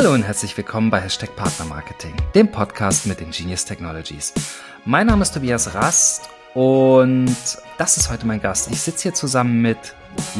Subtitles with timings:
[0.00, 4.32] Hallo und herzlich willkommen bei Hashtag Partnermarketing, dem Podcast mit Ingenious Technologies.
[4.86, 7.36] Mein Name ist Tobias Rast und
[7.76, 8.70] das ist heute mein Gast.
[8.70, 9.76] Ich sitze hier zusammen mit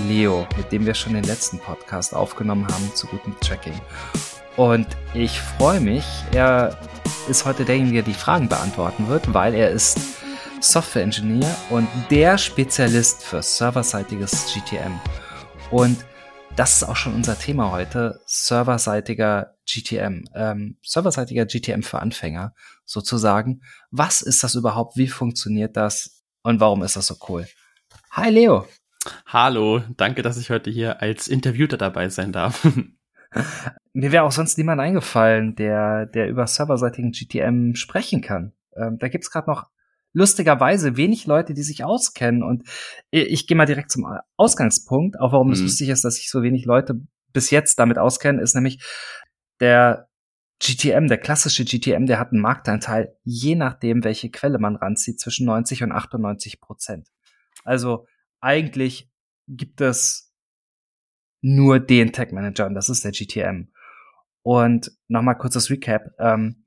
[0.09, 3.79] Leo, mit dem wir schon den letzten Podcast aufgenommen haben zu gutem Tracking.
[4.57, 6.79] Und ich freue mich, er
[7.29, 9.99] ist heute derjenige, der die Fragen beantworten wird, weil er ist
[10.61, 14.99] Software Engineer und der Spezialist für serverseitiges GTM.
[15.71, 15.99] Und
[16.61, 20.25] das ist auch schon unser Thema heute, serverseitiger GTM.
[20.35, 22.53] Ähm, serverseitiger GTM für Anfänger
[22.85, 23.63] sozusagen.
[23.91, 24.99] Was ist das überhaupt?
[24.99, 26.23] Wie funktioniert das?
[26.43, 27.47] Und warum ist das so cool?
[28.11, 28.69] Hi Leo.
[29.25, 32.63] Hallo, danke, dass ich heute hier als Interviewter dabei sein darf.
[33.95, 38.53] Mir wäre auch sonst niemand eingefallen, der, der über serverseitigen GTM sprechen kann.
[38.77, 39.71] Ähm, da gibt's gerade noch
[40.13, 42.43] lustigerweise wenig Leute, die sich auskennen.
[42.43, 42.69] Und
[43.11, 45.55] ich gehe mal direkt zum Ausgangspunkt, auch warum mhm.
[45.55, 47.01] es lustig ist, dass sich so wenig Leute
[47.33, 48.85] bis jetzt damit auskennen, ist nämlich
[49.61, 50.09] der
[50.63, 55.47] GTM, der klassische GTM, der hat einen Marktanteil, je nachdem, welche Quelle man ranzieht, zwischen
[55.47, 57.09] 90 und 98 Prozent.
[57.65, 58.07] Also
[58.41, 59.11] eigentlich
[59.47, 60.35] gibt es
[61.41, 63.73] nur den Tag Manager und das ist der GTM.
[64.43, 66.13] Und nochmal kurzes Recap.
[66.19, 66.67] Ähm,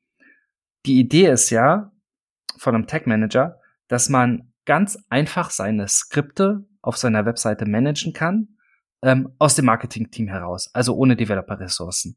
[0.85, 1.92] die Idee ist ja,
[2.57, 8.57] von einem Tag Manager, dass man ganz einfach seine Skripte auf seiner Webseite managen kann,
[9.01, 12.15] ähm, aus dem Marketing-Team heraus, also ohne Developer-Ressourcen.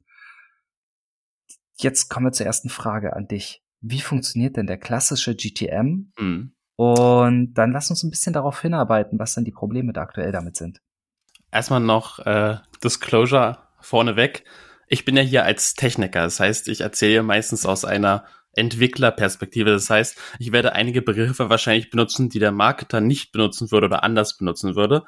[1.78, 3.62] Jetzt kommen wir zur ersten Frage an dich.
[3.80, 6.12] Wie funktioniert denn der klassische GTM?
[6.18, 6.54] Mhm.
[6.76, 10.56] Und dann lass uns ein bisschen darauf hinarbeiten, was denn die Probleme da aktuell damit
[10.56, 10.80] sind.
[11.50, 14.44] Erstmal noch äh, Disclosure vorneweg.
[14.88, 18.24] Ich bin ja hier als Techniker, das heißt, ich erzähle meistens aus einer
[18.56, 19.70] Entwicklerperspektive.
[19.70, 24.02] Das heißt, ich werde einige Begriffe wahrscheinlich benutzen, die der Marketer nicht benutzen würde oder
[24.02, 25.04] anders benutzen würde.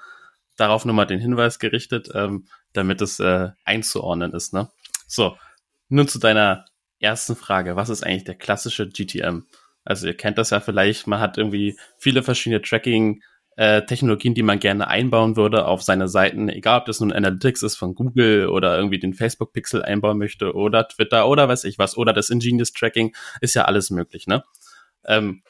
[0.56, 4.52] Darauf nochmal den Hinweis gerichtet, ähm, damit es äh, einzuordnen ist.
[4.52, 4.68] Ne?
[5.06, 5.36] So,
[5.88, 6.66] nun zu deiner
[7.00, 7.76] ersten Frage.
[7.76, 9.46] Was ist eigentlich der klassische GTM?
[9.84, 13.22] Also ihr kennt das ja vielleicht, man hat irgendwie viele verschiedene Tracking-
[13.58, 17.64] äh, Technologien, die man gerne einbauen würde auf seine Seiten, egal ob das nun Analytics
[17.64, 21.76] ist von Google oder irgendwie den Facebook Pixel einbauen möchte oder Twitter oder weiß ich
[21.76, 24.44] was oder das Ingenious Tracking, ist ja alles möglich, ne?
[25.04, 25.42] Ähm,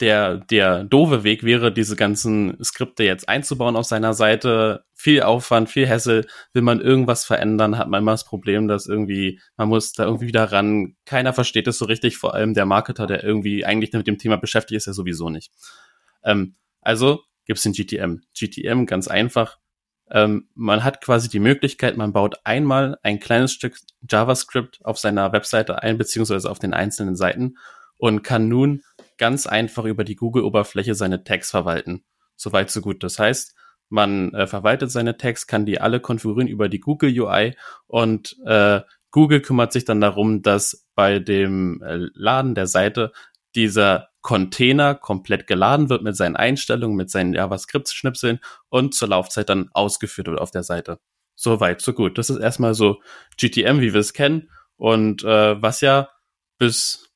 [0.00, 4.86] der, der doofe Weg wäre, diese ganzen Skripte jetzt einzubauen auf seiner Seite.
[4.94, 6.26] Viel Aufwand, viel Hassel.
[6.54, 10.28] Will man irgendwas verändern, hat man immer das Problem, dass irgendwie, man muss da irgendwie
[10.28, 10.96] wieder ran.
[11.04, 14.36] Keiner versteht es so richtig, vor allem der Marketer, der irgendwie eigentlich mit dem Thema
[14.36, 15.52] beschäftigt ist, ja sowieso nicht.
[16.24, 16.54] Ähm,
[16.86, 18.20] also gibt es den GTM.
[18.32, 19.58] GTM ganz einfach.
[20.10, 25.32] Ähm, man hat quasi die Möglichkeit, man baut einmal ein kleines Stück JavaScript auf seiner
[25.32, 27.56] Webseite ein, beziehungsweise auf den einzelnen Seiten
[27.98, 28.82] und kann nun
[29.18, 32.04] ganz einfach über die Google-Oberfläche seine Tags verwalten.
[32.36, 33.02] Soweit, so gut.
[33.02, 33.56] Das heißt,
[33.88, 38.80] man äh, verwaltet seine Tags, kann die alle konfigurieren über die Google UI und äh,
[39.10, 43.12] Google kümmert sich dann darum, dass bei dem äh, Laden der Seite
[43.56, 49.70] dieser Container komplett geladen wird mit seinen Einstellungen, mit seinen JavaScript-Schnipseln und zur Laufzeit dann
[49.72, 50.98] ausgeführt wird auf der Seite.
[51.36, 52.18] So weit, so gut.
[52.18, 53.00] Das ist erstmal so
[53.36, 54.50] GTM, wie wir es kennen.
[54.74, 56.08] Und äh, was ja
[56.58, 57.08] bis,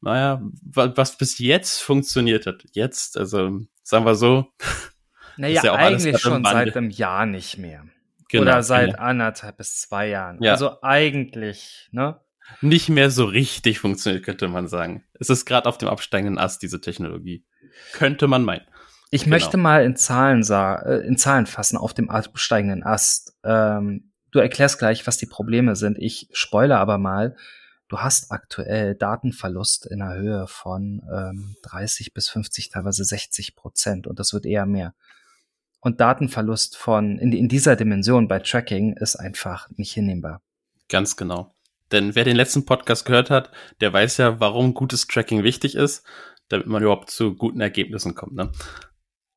[0.00, 2.64] naja, was bis jetzt funktioniert hat.
[2.72, 4.46] Jetzt, also sagen wir so.
[5.36, 7.84] Naja, ja eigentlich schon seit einem Jahr nicht mehr.
[8.28, 9.02] Genau, Oder seit genau.
[9.02, 10.40] anderthalb bis zwei Jahren.
[10.40, 10.52] Ja.
[10.52, 12.20] Also eigentlich, ne?
[12.60, 15.04] Nicht mehr so richtig funktioniert, könnte man sagen.
[15.14, 17.44] Es ist gerade auf dem absteigenden Ast, diese Technologie.
[17.92, 18.64] Könnte man meinen.
[19.10, 19.36] Ich genau.
[19.36, 23.36] möchte mal in Zahlen, äh, in Zahlen fassen auf dem absteigenden Ast.
[23.44, 25.98] Ähm, du erklärst gleich, was die Probleme sind.
[25.98, 27.36] Ich spoilere aber mal.
[27.88, 34.06] Du hast aktuell Datenverlust in der Höhe von ähm, 30 bis 50, teilweise 60 Prozent
[34.06, 34.94] und das wird eher mehr.
[35.80, 40.40] Und Datenverlust von in, in dieser Dimension bei Tracking ist einfach nicht hinnehmbar.
[40.88, 41.53] Ganz genau.
[41.94, 46.04] Denn wer den letzten Podcast gehört hat, der weiß ja, warum gutes Tracking wichtig ist,
[46.48, 48.34] damit man überhaupt zu guten Ergebnissen kommt.
[48.34, 48.50] Ne?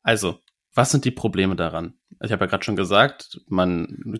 [0.01, 0.39] Also,
[0.73, 1.99] was sind die Probleme daran?
[2.19, 4.19] Ich habe ja gerade schon gesagt, man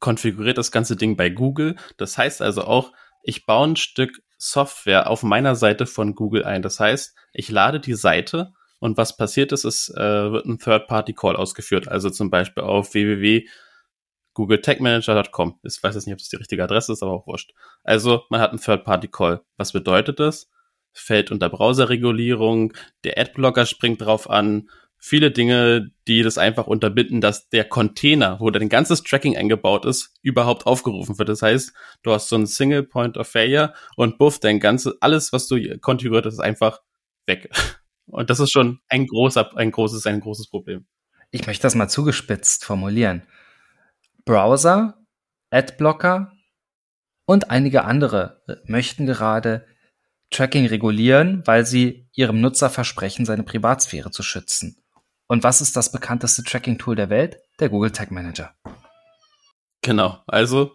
[0.00, 1.76] konfiguriert das ganze Ding bei Google.
[1.96, 2.92] Das heißt also auch,
[3.22, 6.60] ich baue ein Stück Software auf meiner Seite von Google ein.
[6.60, 11.36] Das heißt, ich lade die Seite und was passiert ist, es äh, wird ein Third-Party-Call
[11.36, 11.88] ausgeführt.
[11.88, 13.46] Also zum Beispiel auf www
[14.38, 15.58] googletechmanager.com.
[15.64, 17.52] Ich weiß jetzt nicht, ob das die richtige Adresse ist, aber auch wurscht.
[17.82, 19.42] Also, man hat einen Third-Party-Call.
[19.56, 20.48] Was bedeutet das?
[20.92, 27.48] Fällt unter Browserregulierung, der Adblocker springt drauf an, viele Dinge, die das einfach unterbinden, dass
[27.48, 31.28] der Container, wo dein ganzes Tracking eingebaut ist, überhaupt aufgerufen wird.
[31.28, 35.32] Das heißt, du hast so einen Single Point of Failure und buff, dein ganzes, alles,
[35.32, 36.80] was du konfiguriert hast, ist einfach
[37.26, 37.50] weg.
[38.10, 40.86] Und das ist schon ein großer, ein großes, ein großes Problem.
[41.30, 43.22] Ich möchte das mal zugespitzt formulieren.
[44.28, 45.06] Browser,
[45.50, 46.30] Adblocker
[47.24, 49.66] Und einige andere möchten gerade
[50.30, 54.76] Tracking regulieren, weil sie ihrem Nutzer versprechen, seine Privatsphäre zu schützen.
[55.28, 57.38] Und was ist das bekannteste Tracking-Tool der Welt?
[57.58, 58.54] Der Google Tag Manager.
[59.80, 60.72] Genau, also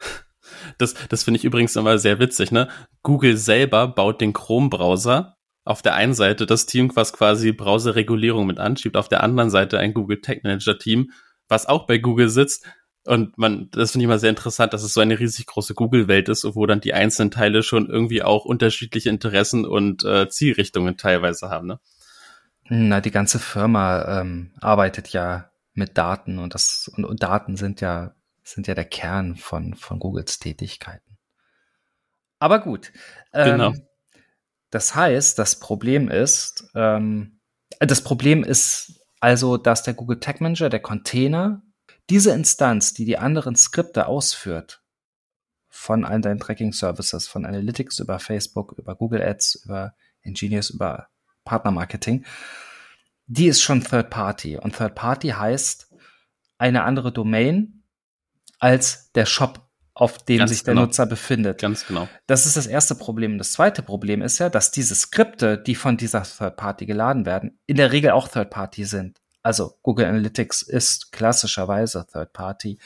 [0.78, 2.70] das, das finde ich übrigens immer sehr witzig, ne?
[3.02, 5.36] Google selber baut den Chrome-Browser.
[5.66, 9.78] Auf der einen Seite das Team, was quasi Browserregulierung mit anschiebt, auf der anderen Seite
[9.78, 11.12] ein Google Tag Manager Team,
[11.50, 12.66] was auch bei Google sitzt.
[13.04, 16.28] Und man, das finde ich mal sehr interessant, dass es so eine riesig große Google-Welt
[16.28, 21.48] ist, wo dann die einzelnen Teile schon irgendwie auch unterschiedliche Interessen und äh, Zielrichtungen teilweise
[21.48, 21.80] haben, ne?
[22.72, 27.80] Na, die ganze Firma ähm, arbeitet ja mit Daten und das und, und Daten sind
[27.80, 28.14] ja
[28.44, 31.18] sind ja der Kern von von Googles Tätigkeiten.
[32.38, 32.92] Aber gut.
[33.32, 33.74] Ähm, genau.
[34.70, 37.40] Das heißt, das Problem ist, ähm,
[37.80, 41.62] das Problem ist also, dass der Google Tag Manager, der Container,
[42.08, 44.82] diese Instanz, die die anderen Skripte ausführt,
[45.68, 51.08] von allen deinen Tracking Services, von Analytics über Facebook, über Google Ads, über Engineers, über
[51.44, 52.24] Partnermarketing,
[53.26, 54.56] die ist schon Third Party.
[54.56, 55.94] Und Third Party heißt
[56.58, 57.84] eine andere Domain
[58.58, 59.69] als der Shop,
[60.00, 60.86] auf dem Ganz sich der genau.
[60.86, 61.60] Nutzer befindet.
[61.60, 62.08] Ganz genau.
[62.26, 63.36] Das ist das erste Problem.
[63.36, 67.58] Das zweite Problem ist ja, dass diese Skripte, die von dieser Third Party geladen werden,
[67.66, 69.20] in der Regel auch Third Party sind.
[69.42, 72.78] Also Google Analytics ist klassischerweise Third Party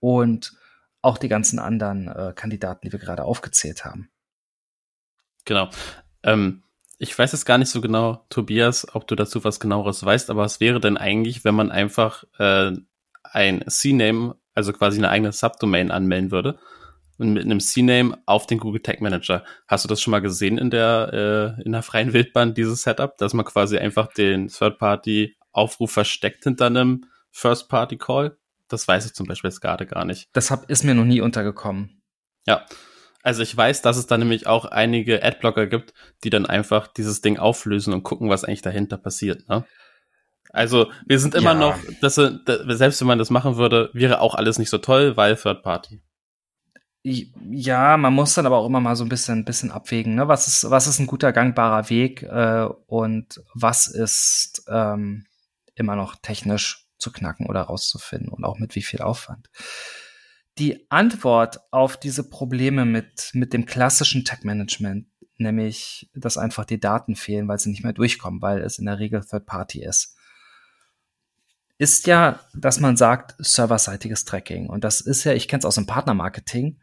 [0.00, 0.52] und
[1.00, 4.10] auch die ganzen anderen äh, Kandidaten, die wir gerade aufgezählt haben.
[5.46, 5.70] Genau.
[6.22, 6.62] Ähm,
[6.98, 10.42] ich weiß jetzt gar nicht so genau, Tobias, ob du dazu was genaueres weißt, aber
[10.42, 12.72] was wäre denn eigentlich, wenn man einfach äh,
[13.22, 16.58] ein C-Name, also quasi eine eigene Subdomain anmelden würde
[17.18, 19.44] und mit einem C-Name auf den Google Tag Manager.
[19.68, 23.16] Hast du das schon mal gesehen in der äh, in der freien Wildbahn dieses Setup,
[23.18, 28.36] dass man quasi einfach den Third-Party Aufruf versteckt hinter einem First-Party Call?
[28.68, 30.28] Das weiß ich zum Beispiel jetzt gerade gar nicht.
[30.32, 32.02] Das hab, ist mir noch nie untergekommen.
[32.46, 32.64] Ja,
[33.22, 35.92] also ich weiß, dass es da nämlich auch einige Adblocker gibt,
[36.24, 39.46] die dann einfach dieses Ding auflösen und gucken, was eigentlich dahinter passiert.
[39.48, 39.64] Ne?
[40.52, 41.58] Also wir sind immer ja.
[41.58, 45.36] noch, dass, selbst wenn man das machen würde, wäre auch alles nicht so toll, weil
[45.36, 46.02] Third Party.
[47.02, 50.28] Ja, man muss dann aber auch immer mal so ein bisschen, bisschen abwägen, ne?
[50.28, 55.24] Was ist, was ist ein guter gangbarer Weg äh, und was ist ähm,
[55.74, 59.48] immer noch technisch zu knacken oder rauszufinden und auch mit wie viel Aufwand
[60.60, 65.06] die Antwort auf diese Probleme mit, mit dem klassischen Tech-Management,
[65.38, 68.98] nämlich, dass einfach die Daten fehlen, weil sie nicht mehr durchkommen, weil es in der
[68.98, 70.16] Regel Third Party ist,
[71.80, 74.68] ist ja, dass man sagt, serverseitiges Tracking.
[74.68, 76.78] Und das ist ja, ich kenne es aus dem Partnermarketing,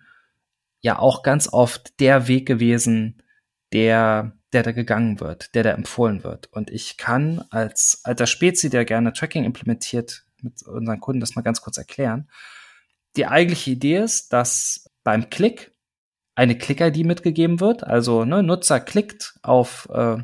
[0.81, 3.21] ja auch ganz oft der Weg gewesen,
[3.73, 6.47] der, der da gegangen wird, der da empfohlen wird.
[6.51, 11.41] Und ich kann als alter Spezi, der gerne Tracking implementiert, mit unseren Kunden das mal
[11.41, 12.27] ganz kurz erklären
[13.17, 15.73] die eigentliche Idee ist, dass beim Klick
[16.35, 17.83] eine Click-ID mitgegeben wird.
[17.83, 20.17] Also ne, Nutzer klickt auf, äh,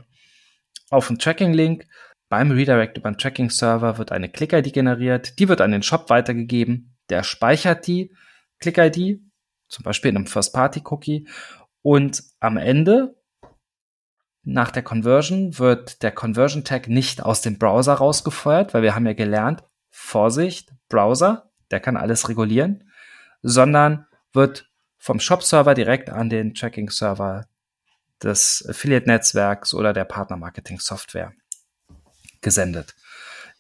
[0.89, 1.87] auf einen Tracking-Link.
[2.33, 5.37] Beim Redirect über einen Tracking-Server wird eine Click-ID generiert.
[5.37, 6.97] Die wird an den Shop weitergegeben.
[7.09, 8.11] Der speichert die
[8.59, 9.21] Click-ID,
[9.67, 11.27] zum Beispiel in einem First-Party-Cookie.
[11.83, 13.21] Und am Ende,
[14.41, 19.13] nach der Conversion, wird der Conversion-Tag nicht aus dem Browser rausgefeuert, weil wir haben ja
[19.13, 22.89] gelernt, Vorsicht, Browser, der kann alles regulieren,
[23.43, 27.45] sondern wird vom Shop-Server direkt an den Tracking-Server
[28.23, 31.31] des Affiliate-Netzwerks oder der Partner-Marketing-Software
[32.43, 32.95] gesendet.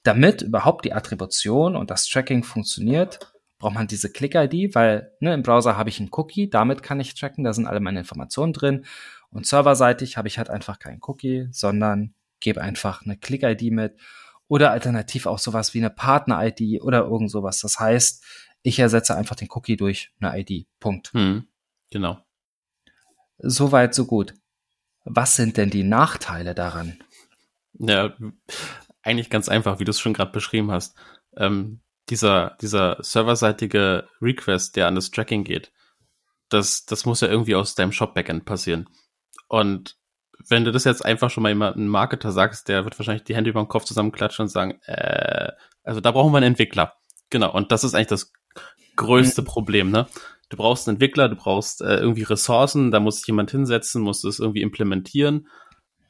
[0.03, 5.41] Damit überhaupt die Attribution und das Tracking funktioniert, braucht man diese Click-ID, weil ne, im
[5.41, 8.85] Browser habe ich einen Cookie, damit kann ich tracken, da sind alle meine Informationen drin.
[9.29, 13.95] Und serverseitig habe ich halt einfach keinen Cookie, sondern gebe einfach eine Click-ID mit
[14.47, 17.59] oder alternativ auch sowas wie eine Partner-ID oder irgend sowas.
[17.61, 18.23] Das heißt,
[18.61, 20.67] ich ersetze einfach den Cookie durch eine ID.
[20.79, 21.13] Punkt.
[21.13, 21.47] Hm,
[21.89, 22.19] genau.
[23.37, 24.33] Soweit, so gut.
[25.05, 26.97] Was sind denn die Nachteile daran?
[27.79, 28.13] Ja,
[29.01, 30.95] eigentlich ganz einfach, wie du es schon gerade beschrieben hast.
[31.35, 35.71] Ähm, dieser, dieser serverseitige Request, der an das Tracking geht,
[36.49, 38.87] das, das muss ja irgendwie aus deinem Shop-Backend passieren.
[39.47, 39.97] Und
[40.49, 43.49] wenn du das jetzt einfach schon mal jemandem Marketer sagst, der wird wahrscheinlich die Hände
[43.49, 45.51] über den Kopf zusammenklatschen und sagen, äh,
[45.83, 46.93] also da brauchen wir einen Entwickler.
[47.29, 48.31] Genau, und das ist eigentlich das
[48.95, 49.45] größte mhm.
[49.45, 50.07] Problem, ne?
[50.49, 54.23] Du brauchst einen Entwickler, du brauchst äh, irgendwie Ressourcen, da muss sich jemand hinsetzen, muss
[54.23, 55.47] es irgendwie implementieren.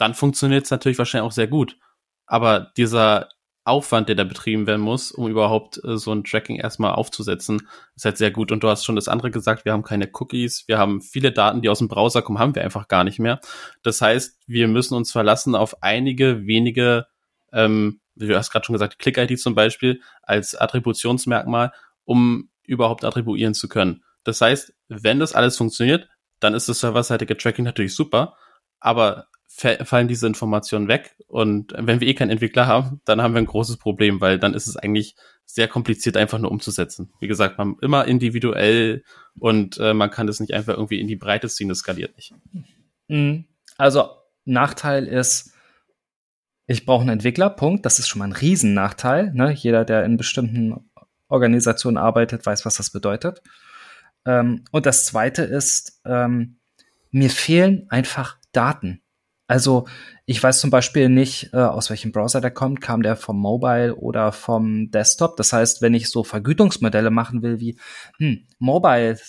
[0.04, 1.78] Dann funktioniert es natürlich wahrscheinlich auch sehr gut.
[2.26, 3.30] Aber dieser
[3.64, 8.04] Aufwand, der da betrieben werden muss, um überhaupt äh, so ein Tracking erstmal aufzusetzen, ist
[8.04, 8.52] halt sehr gut.
[8.52, 11.62] Und du hast schon das andere gesagt, wir haben keine Cookies, wir haben viele Daten,
[11.62, 13.40] die aus dem Browser kommen, haben wir einfach gar nicht mehr.
[13.82, 17.08] Das heißt, wir müssen uns verlassen auf einige wenige,
[17.54, 21.72] ähm, wie du hast gerade schon gesagt, Click-ID zum Beispiel als Attributionsmerkmal,
[22.04, 24.04] um überhaupt attribuieren zu können.
[24.26, 26.10] Das heißt, wenn das alles funktioniert,
[26.42, 28.36] dann ist das serverseitige Tracking natürlich super,
[28.82, 33.40] aber fallen diese Informationen weg und wenn wir eh keinen Entwickler haben, dann haben wir
[33.40, 37.14] ein großes Problem, weil dann ist es eigentlich sehr kompliziert einfach nur umzusetzen.
[37.20, 39.04] Wie gesagt, man immer individuell
[39.38, 42.34] und äh, man kann das nicht einfach irgendwie in die Breite ziehen, das skaliert nicht.
[43.08, 43.46] Mhm.
[43.78, 44.10] Also
[44.46, 45.54] Nachteil ist,
[46.66, 47.86] ich brauche einen Entwickler, Punkt.
[47.86, 49.34] Das ist schon mal ein Riesennachteil.
[49.34, 49.52] Ne?
[49.52, 50.90] Jeder, der in bestimmten
[51.28, 53.42] Organisationen arbeitet, weiß, was das bedeutet.
[54.26, 56.58] Ähm, und das Zweite ist, ähm,
[57.12, 59.03] mir fehlen einfach Daten.
[59.48, 59.88] Also
[60.26, 62.82] ich weiß zum Beispiel nicht, äh, aus welchem Browser der kommt.
[62.82, 65.36] Kam der vom Mobile oder vom Desktop?
[65.38, 67.78] Das heißt, wenn ich so Vergütungsmodelle machen will, wie
[68.18, 69.20] hm, Mobile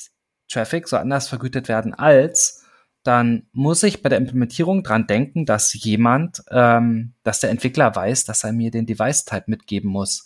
[0.49, 2.65] Traffic soll anders vergütet werden als,
[3.03, 8.25] dann muss ich bei der Implementierung dran denken, dass jemand, ähm, dass der Entwickler weiß,
[8.25, 10.25] dass er mir den Device-Type mitgeben muss.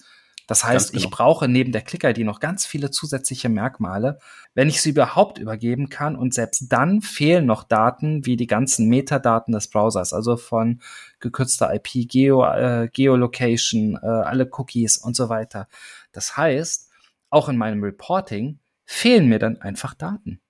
[0.48, 1.04] Das heißt, genau.
[1.04, 4.18] ich brauche neben der Click-ID noch ganz viele zusätzliche Merkmale,
[4.54, 6.16] wenn ich sie überhaupt übergeben kann.
[6.16, 10.80] Und selbst dann fehlen noch Daten wie die ganzen Metadaten des Browsers, also von
[11.20, 15.68] gekürzter IP, Geo, äh, Geolocation, äh, alle Cookies und so weiter.
[16.12, 16.88] Das heißt,
[17.28, 20.40] auch in meinem Reporting fehlen mir dann einfach Daten.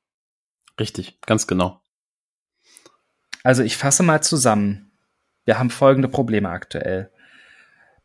[0.78, 1.81] Richtig, ganz genau.
[3.43, 4.93] Also ich fasse mal zusammen.
[5.45, 7.11] Wir haben folgende Probleme aktuell.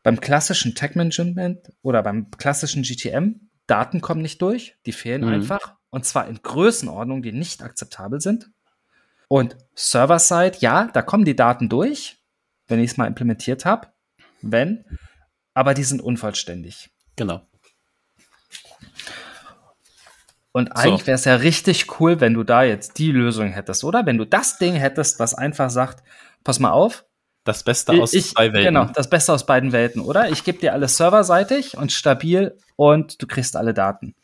[0.04, 5.30] Beim klassischen Tag Management oder beim klassischen GTM, Daten kommen nicht durch, die fehlen mhm.
[5.30, 5.76] einfach.
[5.90, 8.52] Und zwar in Größenordnungen, die nicht akzeptabel sind.
[9.30, 12.18] Und Server-Side, ja, da kommen die Daten durch,
[12.68, 13.88] wenn ich es mal implementiert habe.
[14.42, 14.84] Wenn,
[15.54, 16.90] aber die sind unvollständig.
[17.16, 17.48] Genau.
[20.52, 21.08] Und eigentlich so.
[21.08, 24.06] wäre es ja richtig cool, wenn du da jetzt die Lösung hättest, oder?
[24.06, 26.04] Wenn du das Ding hättest, was einfach sagt,
[26.44, 27.06] pass mal auf,
[27.44, 28.74] das Beste aus ich, zwei Welten.
[28.74, 30.30] Genau, das Beste aus beiden Welten, oder?
[30.30, 34.16] Ich gebe dir alles serverseitig und stabil und du kriegst alle Daten.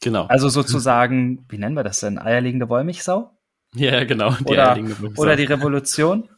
[0.00, 0.26] Genau.
[0.26, 2.18] Also sozusagen, wie nennen wir das denn?
[2.18, 3.32] Eierlegende Wollmilchsau?
[3.74, 4.30] Ja, genau.
[4.32, 4.78] Die oder,
[5.16, 6.28] oder die Revolution.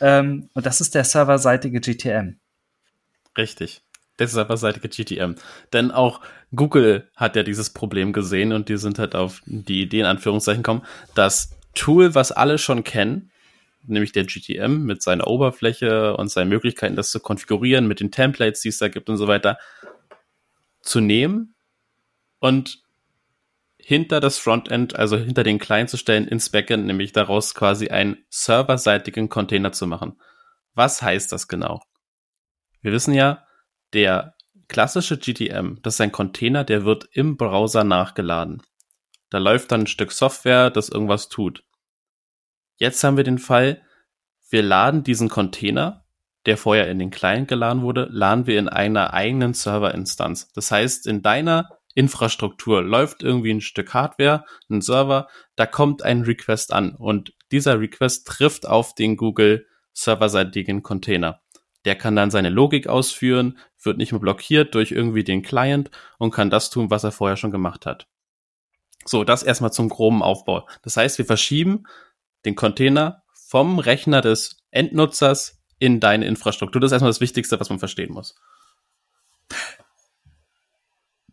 [0.00, 2.38] ähm, und das ist der serverseitige GTM.
[3.36, 3.82] Richtig.
[4.18, 5.34] Der serverseitige GTM.
[5.72, 6.20] Denn auch
[6.54, 10.64] Google hat ja dieses Problem gesehen und die sind halt auf die Idee in Anführungszeichen
[10.64, 10.82] kommen,
[11.14, 13.30] das Tool, was alle schon kennen,
[13.88, 18.60] nämlich der GTM mit seiner Oberfläche und seinen Möglichkeiten, das zu konfigurieren, mit den Templates,
[18.60, 19.58] die es da gibt und so weiter,
[20.80, 21.54] zu nehmen
[22.38, 22.82] und
[23.78, 28.18] hinter das Frontend, also hinter den Client zu stellen, ins Backend, nämlich daraus quasi einen
[28.28, 30.20] serverseitigen Container zu machen.
[30.74, 31.80] Was heißt das genau?
[32.82, 33.46] Wir wissen ja,
[33.94, 34.34] der
[34.68, 38.62] klassische GTM, das ist ein Container, der wird im Browser nachgeladen.
[39.30, 41.64] Da läuft dann ein Stück Software, das irgendwas tut.
[42.78, 43.82] Jetzt haben wir den Fall,
[44.50, 46.04] wir laden diesen Container,
[46.46, 50.50] der vorher in den Client geladen wurde, laden wir in einer eigenen Serverinstanz.
[50.52, 56.22] Das heißt, in deiner Infrastruktur läuft irgendwie ein Stück Hardware, ein Server, da kommt ein
[56.22, 61.40] Request an und dieser Request trifft auf den Google serverseitigen Container.
[61.84, 66.30] Der kann dann seine Logik ausführen, wird nicht mehr blockiert durch irgendwie den Client und
[66.30, 68.06] kann das tun, was er vorher schon gemacht hat.
[69.04, 70.68] So, das erstmal zum groben Aufbau.
[70.82, 71.84] Das heißt, wir verschieben
[72.44, 76.80] den Container vom Rechner des Endnutzers in deine Infrastruktur.
[76.80, 78.34] Das ist erstmal das Wichtigste, was man verstehen muss.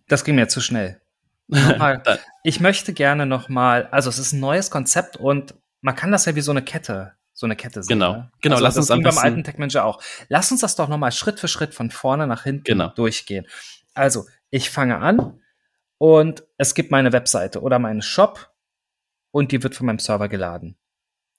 [0.08, 1.02] Das ging mir zu schnell.
[2.44, 6.26] ich möchte gerne noch mal, also es ist ein neues Konzept und man kann das
[6.26, 8.00] ja wie so eine Kette, so eine Kette sehen.
[8.00, 8.32] Genau, ne?
[8.42, 8.56] genau.
[8.56, 10.02] Also lass uns am beim alten Tech Manager auch.
[10.30, 12.90] Lass uns das doch noch mal Schritt für Schritt von vorne nach hinten genau.
[12.90, 13.46] durchgehen.
[13.94, 15.42] Also ich fange an
[15.98, 18.52] und es gibt meine Webseite oder meinen Shop
[19.32, 20.78] und die wird von meinem Server geladen.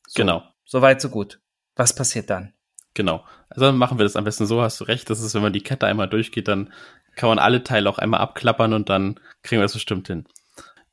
[0.07, 0.43] So, genau.
[0.65, 1.41] So weit, so gut.
[1.75, 2.53] Was passiert dann?
[2.95, 3.25] Genau.
[3.51, 5.11] Also machen wir das am besten so, hast du recht.
[5.11, 6.73] Das ist, wenn man die Kette einmal durchgeht, dann
[7.15, 10.27] kann man alle Teile auch einmal abklappern und dann kriegen wir das bestimmt hin.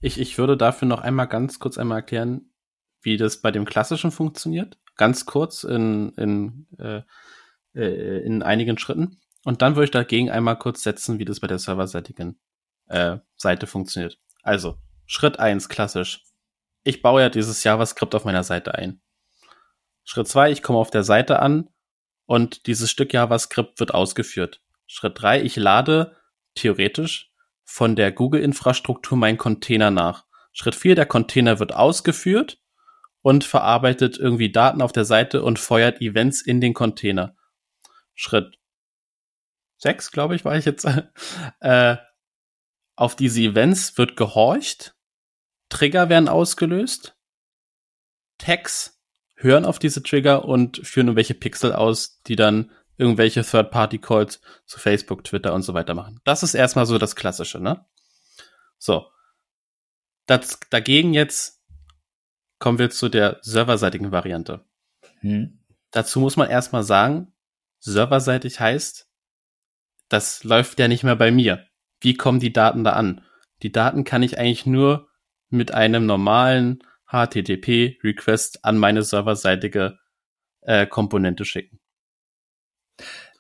[0.02, 2.52] Ich, ich würde dafür noch einmal ganz kurz einmal erklären,
[3.02, 4.78] wie das bei dem Klassischen funktioniert.
[4.98, 7.02] Ganz kurz in, in, äh,
[7.74, 9.20] äh, in einigen Schritten.
[9.44, 12.40] Und dann würde ich dagegen einmal kurz setzen, wie das bei der serverseitigen
[12.88, 14.20] äh, Seite funktioniert.
[14.42, 16.24] Also, Schritt eins klassisch.
[16.84, 19.02] Ich baue ja dieses JavaScript auf meiner Seite ein.
[20.04, 21.70] Schritt zwei, ich komme auf der Seite an
[22.26, 24.62] und dieses Stück JavaScript wird ausgeführt.
[24.86, 26.16] Schritt drei, ich lade
[26.56, 27.32] theoretisch
[27.64, 30.26] von der Google-Infrastruktur meinen Container nach.
[30.52, 32.60] Schritt vier, der Container wird ausgeführt
[33.22, 37.36] und verarbeitet irgendwie Daten auf der Seite und feuert Events in den Container.
[38.14, 38.60] Schritt
[39.78, 40.86] sechs, glaube ich, war ich jetzt.
[41.62, 41.98] äh,
[42.96, 44.96] auf diese Events wird gehorcht,
[45.70, 47.18] Trigger werden ausgelöst,
[48.38, 49.02] Tags
[49.36, 55.24] hören auf diese Trigger und führen irgendwelche Pixel aus, die dann irgendwelche Third-Party-Calls zu Facebook,
[55.24, 56.20] Twitter und so weiter machen.
[56.24, 57.86] Das ist erstmal so das Klassische, ne?
[58.78, 59.08] So.
[60.26, 61.62] Das, dagegen jetzt
[62.60, 64.66] kommen wir zu der serverseitigen Variante.
[65.20, 65.60] Hm.
[65.92, 67.34] Dazu muss man erstmal sagen,
[67.80, 69.10] serverseitig heißt,
[70.08, 71.66] das läuft ja nicht mehr bei mir.
[72.00, 73.22] Wie kommen die Daten da an?
[73.64, 75.10] Die Daten kann ich eigentlich nur
[75.50, 80.00] mit einem normalen HTTP-Request an meine serverseitige
[80.62, 81.80] äh, Komponente schicken.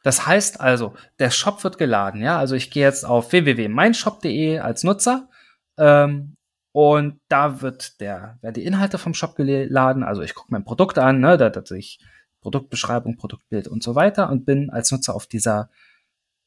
[0.03, 2.37] Das heißt also, der Shop wird geladen, ja.
[2.37, 5.29] Also ich gehe jetzt auf www.meinshop.de als Nutzer
[5.77, 6.35] ähm,
[6.73, 10.03] und da wird der, werden die Inhalte vom Shop geladen.
[10.03, 11.99] Also ich gucke mein Produkt an, ne, da hat sich
[12.41, 15.69] Produktbeschreibung, Produktbild und so weiter und bin als Nutzer auf dieser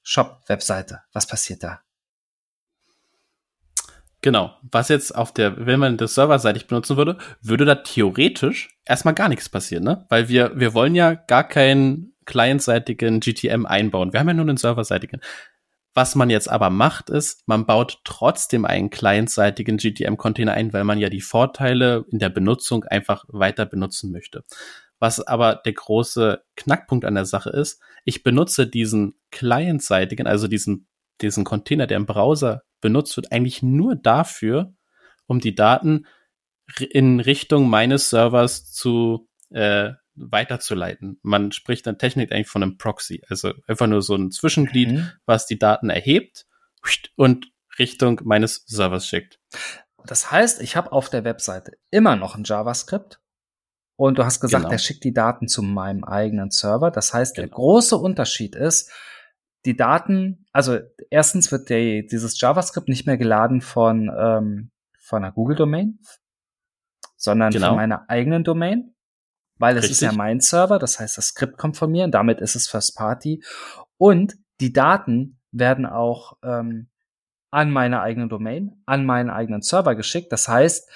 [0.03, 1.01] Shop-Webseite.
[1.13, 1.81] Was passiert da?
[4.27, 4.57] Genau.
[4.73, 9.29] Was jetzt auf der, wenn man das serverseitig benutzen würde, würde da theoretisch erstmal gar
[9.29, 10.05] nichts passieren, ne?
[10.09, 14.13] Weil wir, wir wollen ja gar keinen clientseitigen GTM einbauen.
[14.13, 15.21] Wir haben ja nur einen serverseitigen.
[15.95, 20.99] Was man jetzt aber macht, ist, man baut trotzdem einen clientseitigen GTM-Container ein, weil man
[20.99, 24.43] ja die Vorteile in der Benutzung einfach weiter benutzen möchte.
[24.99, 30.89] Was aber der große Knackpunkt an der Sache ist, ich benutze diesen clientseitigen, also diesen,
[31.21, 34.75] diesen Container, der im Browser benutzt wird, eigentlich nur dafür,
[35.27, 36.07] um die Daten
[36.91, 41.19] in Richtung meines Servers zu äh, weiterzuleiten.
[41.23, 45.11] Man spricht dann Technik eigentlich von einem Proxy, also einfach nur so ein Zwischenglied, mhm.
[45.27, 46.47] was die Daten erhebt
[47.17, 49.39] und Richtung meines Servers schickt.
[50.05, 53.21] Das heißt, ich habe auf der Webseite immer noch ein JavaScript
[53.97, 54.73] und du hast gesagt, genau.
[54.73, 56.91] er schickt die Daten zu meinem eigenen Server.
[56.91, 57.47] Das heißt, genau.
[57.47, 58.91] der große Unterschied ist,
[59.67, 60.79] die Daten, also
[61.11, 65.99] erstens wird der, dieses JavaScript nicht mehr geladen von, ähm, von einer Google-Domain,
[67.17, 67.69] sondern genau.
[67.69, 68.97] von meiner eigenen Domain
[69.59, 69.97] weil es Richtig.
[69.97, 72.69] ist ja mein Server, das heißt, das Skript kommt von mir und damit ist es
[72.69, 73.43] First Party.
[73.97, 76.89] Und die Daten werden auch ähm,
[77.51, 80.31] an meine eigene Domain, an meinen eigenen Server geschickt.
[80.33, 80.91] Das heißt,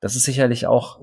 [0.00, 1.02] das ist sicherlich auch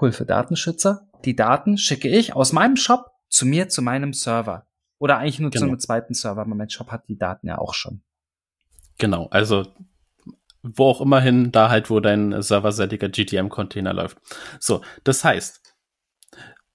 [0.00, 1.08] cool für Datenschützer.
[1.24, 4.66] Die Daten schicke ich aus meinem Shop zu mir, zu meinem Server.
[4.98, 5.66] Oder eigentlich nur genau.
[5.66, 6.44] zu einem zweiten Server.
[6.44, 8.02] Mein Shop hat die Daten ja auch schon.
[8.98, 9.66] Genau, also
[10.62, 14.18] wo auch immer hin, da halt, wo dein serverseitiger GTM-Container läuft.
[14.60, 15.60] So, das heißt,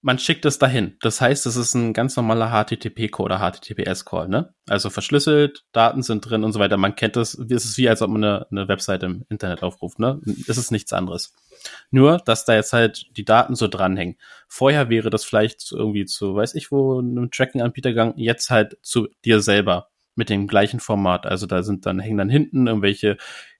[0.02, 0.96] man schickt es dahin.
[1.02, 4.54] Das heißt, es ist ein ganz normaler HTTP-Call oder HTTPS-Call, ne?
[4.68, 6.78] Also verschlüsselt, Daten sind drin und so weiter.
[6.78, 10.00] Man kennt das, es ist wie, als ob man eine, eine Webseite im Internet aufruft,
[10.00, 10.22] ne?
[10.48, 11.34] Es ist nichts anderes.
[11.92, 14.18] Nur, dass da jetzt halt die Daten so dranhängen.
[14.48, 19.10] Vorher wäre das vielleicht irgendwie zu, weiß ich wo, einem Tracking-Anbieter gegangen, jetzt halt zu
[19.26, 21.26] dir selber mit dem gleichen Format.
[21.26, 23.18] Also da sind dann, hängen dann hinten irgendwelche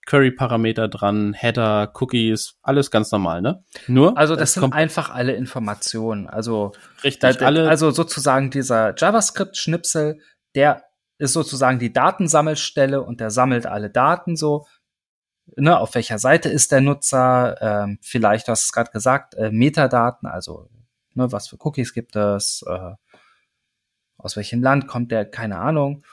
[0.10, 3.64] Query-Parameter dran, Header, Cookies, alles ganz normal, ne?
[3.86, 4.18] Nur.
[4.18, 6.28] Also das sind einfach alle Informationen.
[6.28, 6.72] Also
[7.04, 7.70] richtig, alle.
[7.70, 10.20] Also sozusagen dieser JavaScript-Schnipsel,
[10.56, 10.84] der
[11.20, 14.66] ist sozusagen die Datensammelstelle und der sammelt alle Daten so.
[15.56, 17.58] Ne, auf welcher Seite ist der Nutzer?
[17.62, 20.70] Ähm, vielleicht, du hast es gerade gesagt, äh, Metadaten, also
[21.14, 22.94] ne, was für Cookies gibt es, äh,
[24.18, 26.04] aus welchem Land kommt der, keine Ahnung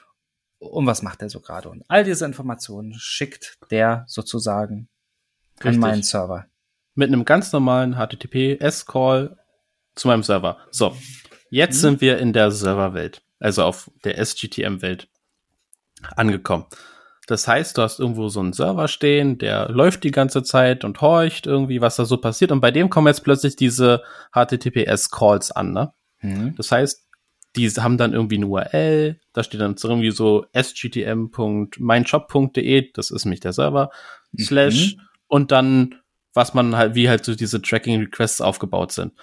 [0.59, 1.69] und was macht er so gerade.
[1.69, 4.89] Und all diese Informationen schickt der sozusagen
[5.57, 5.75] Richtig.
[5.75, 6.47] an meinen Server.
[6.95, 9.39] Mit einem ganz normalen HTTPS-Call
[9.95, 10.59] zu meinem Server.
[10.71, 10.97] So,
[11.51, 11.81] jetzt mhm.
[11.81, 15.09] sind wir in der Serverwelt, also auf der SGTM-Welt
[16.17, 16.67] angekommen.
[17.27, 21.01] Das heißt, du hast irgendwo so einen Server stehen, der läuft die ganze Zeit und
[21.01, 22.53] horcht irgendwie, was da so passiert.
[22.53, 25.73] Und bei dem kommen jetzt plötzlich diese HTTPS-Calls an.
[25.73, 25.93] Ne?
[26.21, 26.55] Mhm.
[26.57, 27.06] Das heißt,
[27.57, 33.41] die haben dann irgendwie eine URL, da steht dann irgendwie so sgtm.meinshop.de, das ist nämlich
[33.41, 33.91] der Server,
[34.33, 34.43] mhm.
[34.43, 35.97] slash, und dann,
[36.35, 39.15] was man halt, wie halt so diese Tracking-Requests aufgebaut sind.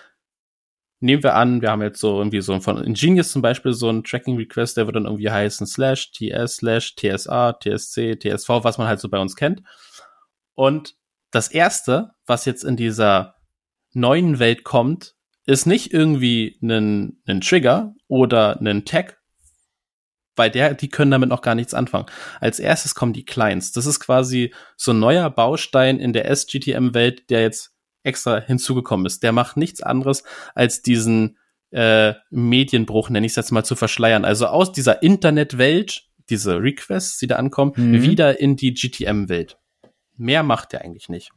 [0.99, 4.03] Nehmen wir an, wir haben jetzt so irgendwie so von Ingenious zum Beispiel so ein
[4.03, 8.99] Tracking-Request, der wird dann irgendwie heißen slash ts slash tsa, tsc, tsv, was man halt
[8.99, 9.61] so bei uns kennt.
[10.55, 10.95] Und
[11.31, 13.35] das erste, was jetzt in dieser
[13.93, 15.15] neuen Welt kommt,
[15.45, 19.19] ist nicht irgendwie ein, ein Trigger oder ein Tag,
[20.35, 22.05] weil der, die können damit noch gar nichts anfangen.
[22.39, 23.71] Als erstes kommen die Clients.
[23.71, 27.71] Das ist quasi so ein neuer Baustein in der SGTM-Welt, der jetzt
[28.03, 29.23] extra hinzugekommen ist.
[29.23, 30.23] Der macht nichts anderes,
[30.55, 31.37] als diesen
[31.71, 34.25] äh, Medienbruch, nenne ich es jetzt mal, zu verschleiern.
[34.25, 38.03] Also aus dieser Internetwelt, diese Requests, die da ankommen, mhm.
[38.03, 39.57] wieder in die GTM-Welt.
[40.15, 41.31] Mehr macht er eigentlich nicht.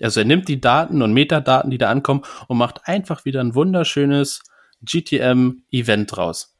[0.00, 3.54] Also er nimmt die Daten und Metadaten, die da ankommen, und macht einfach wieder ein
[3.54, 4.42] wunderschönes
[4.82, 6.54] GTM-Event draus.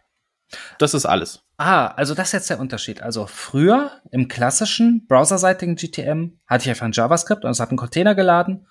[0.78, 1.42] Das ist alles.
[1.58, 3.02] Ah, also das ist jetzt der Unterschied.
[3.02, 7.78] Also früher im klassischen browserseitigen GTM hatte ich einfach ein JavaScript und es hat einen
[7.78, 8.66] Container geladen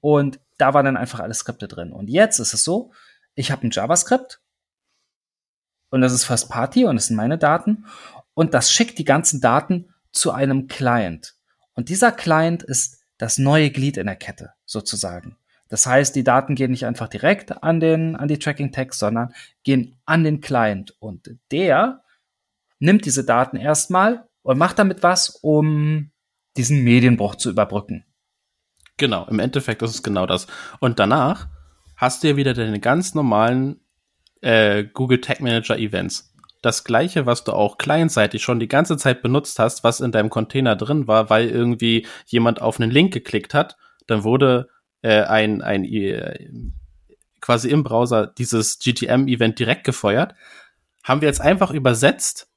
[0.00, 1.92] und da waren dann einfach alle Skripte drin.
[1.92, 2.92] Und jetzt ist es so,
[3.34, 4.40] ich habe ein JavaScript
[5.90, 7.84] und das ist First Party und das sind meine Daten
[8.32, 11.34] und das schickt die ganzen Daten zu einem Client.
[11.74, 15.36] Und dieser Client ist das neue Glied in der Kette, sozusagen.
[15.68, 19.32] Das heißt, die Daten gehen nicht einfach direkt an den, an die Tracking Tags, sondern
[19.62, 20.94] gehen an den Client.
[21.00, 22.02] Und der
[22.78, 26.10] nimmt diese Daten erstmal und macht damit was, um
[26.56, 28.04] diesen Medienbruch zu überbrücken.
[28.96, 30.46] Genau, im Endeffekt ist es genau das.
[30.78, 31.48] Und danach
[31.96, 33.80] hast du ja wieder deine ganz normalen
[34.40, 36.33] äh, Google Tag Manager Events.
[36.64, 40.30] Das gleiche, was du auch clientseitig schon die ganze Zeit benutzt hast, was in deinem
[40.30, 44.70] Container drin war, weil irgendwie jemand auf einen Link geklickt hat, dann wurde
[45.02, 46.48] äh, ein, ein äh,
[47.42, 50.34] quasi im Browser dieses GTM-Event direkt gefeuert.
[51.02, 52.48] Haben wir jetzt einfach übersetzt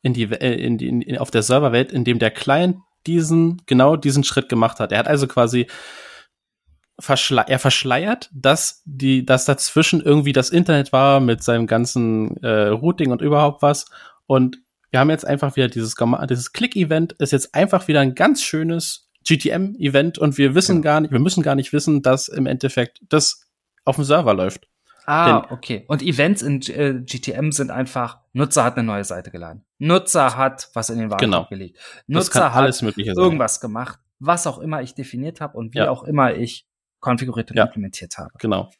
[0.00, 3.96] in die, äh, in die in, auf der Serverwelt, in dem der Client diesen, genau
[3.96, 4.90] diesen Schritt gemacht hat.
[4.90, 5.66] Er hat also quasi
[7.00, 12.68] verschle er verschleiert, dass die, dass dazwischen irgendwie das Internet war mit seinem ganzen äh,
[12.68, 13.86] Routing und überhaupt was.
[14.26, 14.58] Und
[14.90, 15.94] wir haben jetzt einfach wieder dieses,
[16.28, 20.84] dieses Click-Event ist jetzt einfach wieder ein ganz schönes GTM-Event und wir wissen genau.
[20.84, 23.46] gar nicht, wir müssen gar nicht wissen, dass im Endeffekt das
[23.84, 24.66] auf dem Server läuft.
[25.06, 25.84] Ah, Denn, okay.
[25.88, 29.64] Und Events in äh, GTM sind einfach, Nutzer hat eine neue Seite geladen.
[29.78, 31.48] Nutzer hat was in den Warenkorb genau.
[31.48, 31.78] gelegt.
[32.06, 35.90] Nutzer hat irgendwas gemacht, was auch immer ich definiert habe und wie ja.
[35.90, 36.69] auch immer ich
[37.00, 37.64] konfiguriert und ja.
[37.64, 38.30] implementiert habe.
[38.38, 38.70] Genau.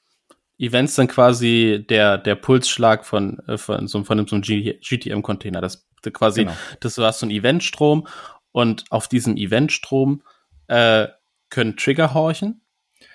[0.59, 5.61] Events sind quasi der, der Pulsschlag von, äh, von so, von so einem GTM-Container.
[5.61, 6.56] Das quasi, genau.
[6.80, 8.06] das hast so einen Eventstrom
[8.52, 10.22] und auf diesem Eventstrom
[10.68, 11.09] äh,
[11.50, 12.62] können Trigger horchen.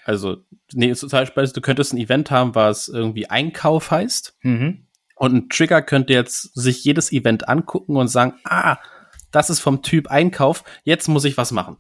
[0.04, 0.38] Also,
[0.74, 4.38] nee, zum Beispiel, du könntest ein Event haben, was irgendwie Einkauf heißt.
[4.42, 4.88] Mhm.
[5.16, 8.78] Und ein Trigger könnte jetzt sich jedes Event angucken und sagen, ah,
[9.32, 11.78] das ist vom Typ Einkauf, jetzt muss ich was machen.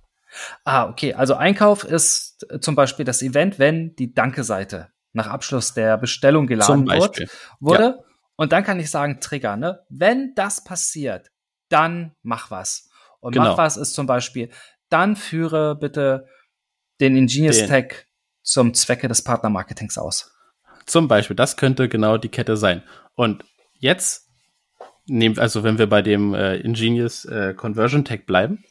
[0.63, 1.13] Ah, okay.
[1.13, 6.87] Also Einkauf ist zum Beispiel das Event, wenn die Danke-Seite nach Abschluss der Bestellung geladen
[6.87, 7.83] wird, wurde.
[7.83, 8.03] Ja.
[8.35, 9.79] Und dann kann ich sagen, Trigger, ne?
[9.89, 11.31] Wenn das passiert,
[11.69, 12.89] dann mach was.
[13.21, 13.51] Und genau.
[13.51, 14.49] mach was ist zum Beispiel,
[14.89, 16.27] dann führe bitte
[16.99, 17.69] den Ingenious den.
[17.69, 18.07] Tag
[18.41, 20.31] zum Zwecke des Partnermarketings aus.
[20.85, 22.83] Zum Beispiel, das könnte genau die Kette sein.
[23.15, 23.43] Und
[23.73, 24.29] jetzt
[25.07, 28.63] nehmen, also wenn wir bei dem äh, Ingenious äh, Conversion Tag bleiben,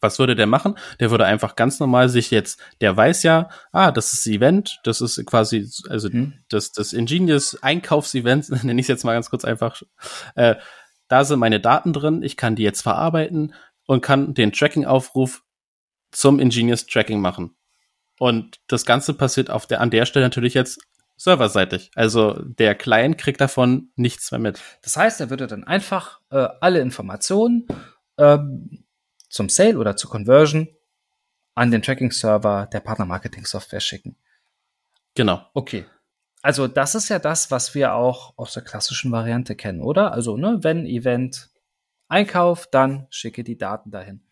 [0.00, 0.76] was würde der machen?
[0.98, 5.00] Der würde einfach ganz normal sich jetzt, der weiß ja, ah, das ist Event, das
[5.00, 6.34] ist quasi, also hm.
[6.48, 9.82] das, das Ingenious Einkaufsevent, nenne ich es jetzt mal ganz kurz einfach.
[10.34, 10.56] Äh,
[11.08, 13.54] da sind meine Daten drin, ich kann die jetzt verarbeiten
[13.86, 15.42] und kann den Tracking-Aufruf
[16.12, 17.56] zum Ingenious Tracking machen.
[18.18, 20.80] Und das Ganze passiert auf der, an der Stelle natürlich jetzt
[21.16, 21.90] serverseitig.
[21.94, 24.60] Also der Client kriegt davon nichts mehr mit.
[24.82, 27.66] Das heißt, er würde dann einfach äh, alle Informationen
[28.18, 28.84] ähm,
[29.30, 30.68] zum Sale oder zur Conversion
[31.54, 34.16] an den Tracking-Server der Partner-Marketing-Software schicken.
[35.14, 35.42] Genau.
[35.54, 35.86] Okay.
[36.42, 40.12] Also das ist ja das, was wir auch aus der klassischen Variante kennen, oder?
[40.12, 41.50] Also, ne, wenn Event
[42.08, 44.22] Einkauf, dann schicke die Daten dahin.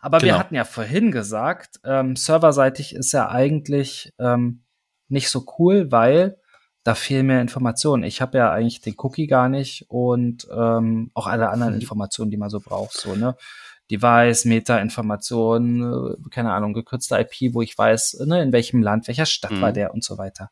[0.00, 0.32] Aber genau.
[0.32, 4.64] wir hatten ja vorhin gesagt, ähm, serverseitig ist ja eigentlich ähm,
[5.08, 6.38] nicht so cool, weil
[6.82, 8.02] da fehlen mehr Informationen.
[8.02, 11.80] Ich habe ja eigentlich den Cookie gar nicht und ähm, auch alle anderen mhm.
[11.80, 12.92] Informationen, die man so braucht.
[12.92, 13.36] So, ne?
[13.90, 19.26] Device, Meta-Informationen, äh, keine Ahnung, gekürzte IP, wo ich weiß, ne, in welchem Land, welcher
[19.26, 19.60] Stadt mhm.
[19.60, 20.50] war der und so weiter.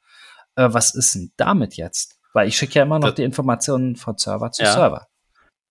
[0.57, 2.18] Äh, was ist denn damit jetzt?
[2.33, 5.07] Weil ich schicke ja immer noch das, die Informationen von Server zu ja, Server.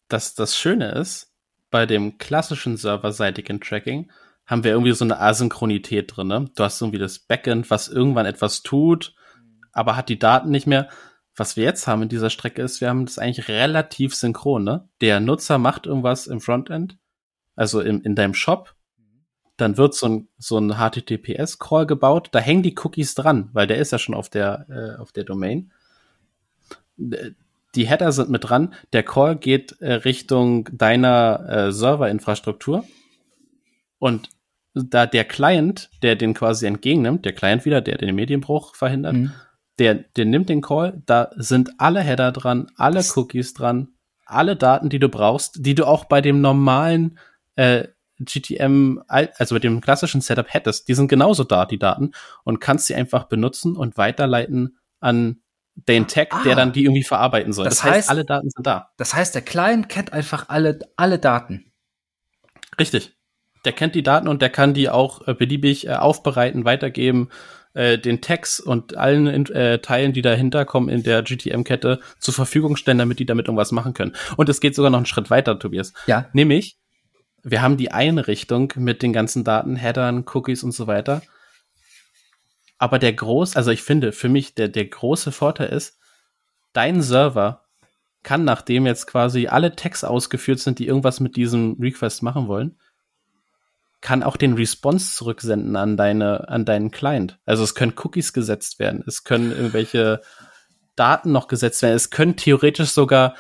[0.07, 1.31] Das, das Schöne ist,
[1.69, 4.11] bei dem klassischen serverseitigen Tracking
[4.45, 6.27] haben wir irgendwie so eine Asynchronität drin.
[6.27, 6.51] Ne?
[6.55, 9.15] Du hast irgendwie das Backend, was irgendwann etwas tut,
[9.71, 10.89] aber hat die Daten nicht mehr.
[11.35, 14.65] Was wir jetzt haben in dieser Strecke ist, wir haben das eigentlich relativ synchron.
[14.65, 14.89] Ne?
[14.99, 16.97] Der Nutzer macht irgendwas im Frontend
[17.61, 18.73] also im, in deinem Shop,
[19.55, 23.77] dann wird so ein, so ein HTTPS-Crawl gebaut, da hängen die Cookies dran, weil der
[23.77, 25.71] ist ja schon auf der, äh, auf der Domain.
[26.97, 32.83] Die Header sind mit dran, der Call geht äh, Richtung deiner äh, Serverinfrastruktur.
[33.99, 34.29] Und
[34.73, 39.31] da der Client, der den quasi entgegennimmt, der Client wieder, der den Medienbruch verhindert, mhm.
[39.77, 43.89] der, der nimmt den Call, da sind alle Header dran, alle Cookies dran,
[44.25, 47.19] alle Daten, die du brauchst, die du auch bei dem normalen
[47.55, 47.87] äh,
[48.19, 52.11] GTM, also mit dem klassischen Setup hättest, die sind genauso da, die Daten,
[52.43, 55.41] und kannst sie einfach benutzen und weiterleiten an
[55.75, 57.65] den Tag, ah, der dann die irgendwie verarbeiten soll.
[57.65, 58.91] Das, das heißt, heißt, alle Daten sind da.
[58.97, 61.71] Das heißt, der Client kennt einfach alle, alle Daten.
[62.79, 63.17] Richtig.
[63.65, 67.29] Der kennt die Daten und der kann die auch äh, beliebig äh, aufbereiten, weitergeben,
[67.73, 72.75] äh, den Tags und allen äh, Teilen, die dahinter kommen in der GTM-Kette zur Verfügung
[72.75, 74.13] stellen, damit die damit irgendwas machen können.
[74.35, 75.93] Und es geht sogar noch einen Schritt weiter, Tobias.
[76.07, 76.29] Ja.
[76.33, 76.80] Nämlich,
[77.43, 81.21] wir haben die Einrichtung mit den ganzen Daten, Headern, Cookies und so weiter.
[82.77, 85.99] Aber der groß, also ich finde, für mich der, der große Vorteil ist,
[86.73, 87.65] dein Server
[88.23, 92.77] kann, nachdem jetzt quasi alle Tags ausgeführt sind, die irgendwas mit diesem Request machen wollen,
[93.99, 97.39] kann auch den Response zurücksenden an deine, an deinen Client.
[97.45, 100.21] Also es können Cookies gesetzt werden, es können irgendwelche
[100.95, 103.35] Daten noch gesetzt werden, es können theoretisch sogar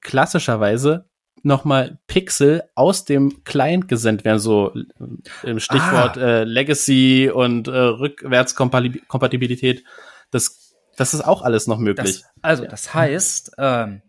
[0.00, 1.08] klassischerweise
[1.46, 6.40] nochmal Pixel aus dem Client gesendet werden, so äh, im Stichwort ah.
[6.40, 9.84] äh, Legacy und äh, Rückwärtskompatibilität.
[10.30, 12.22] Das, das ist auch alles noch möglich.
[12.22, 14.02] Das, also, das heißt, ähm,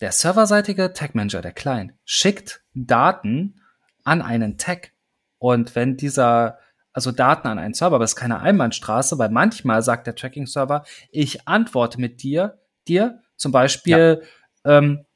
[0.00, 3.60] der serverseitige Tag Manager, der Client, schickt Daten
[4.04, 4.92] an einen Tag.
[5.38, 6.58] Und wenn dieser,
[6.92, 10.84] also Daten an einen Server, aber es ist keine Einbahnstraße, weil manchmal sagt der Tracking-Server,
[11.10, 14.22] ich antworte mit dir, dir, zum Beispiel,
[14.64, 14.78] ja.
[14.78, 15.06] ähm,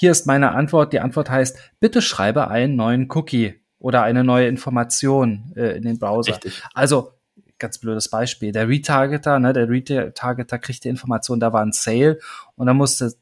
[0.00, 0.94] hier ist meine Antwort.
[0.94, 5.98] Die Antwort heißt, bitte schreibe einen neuen Cookie oder eine neue Information äh, in den
[5.98, 6.32] Browser.
[6.32, 6.62] Richtig.
[6.72, 7.12] Also,
[7.58, 8.50] ganz blödes Beispiel.
[8.50, 12.18] Der Retargeter, ne, der Retargeter kriegt die Information, da war ein Sale
[12.56, 13.12] und dann musste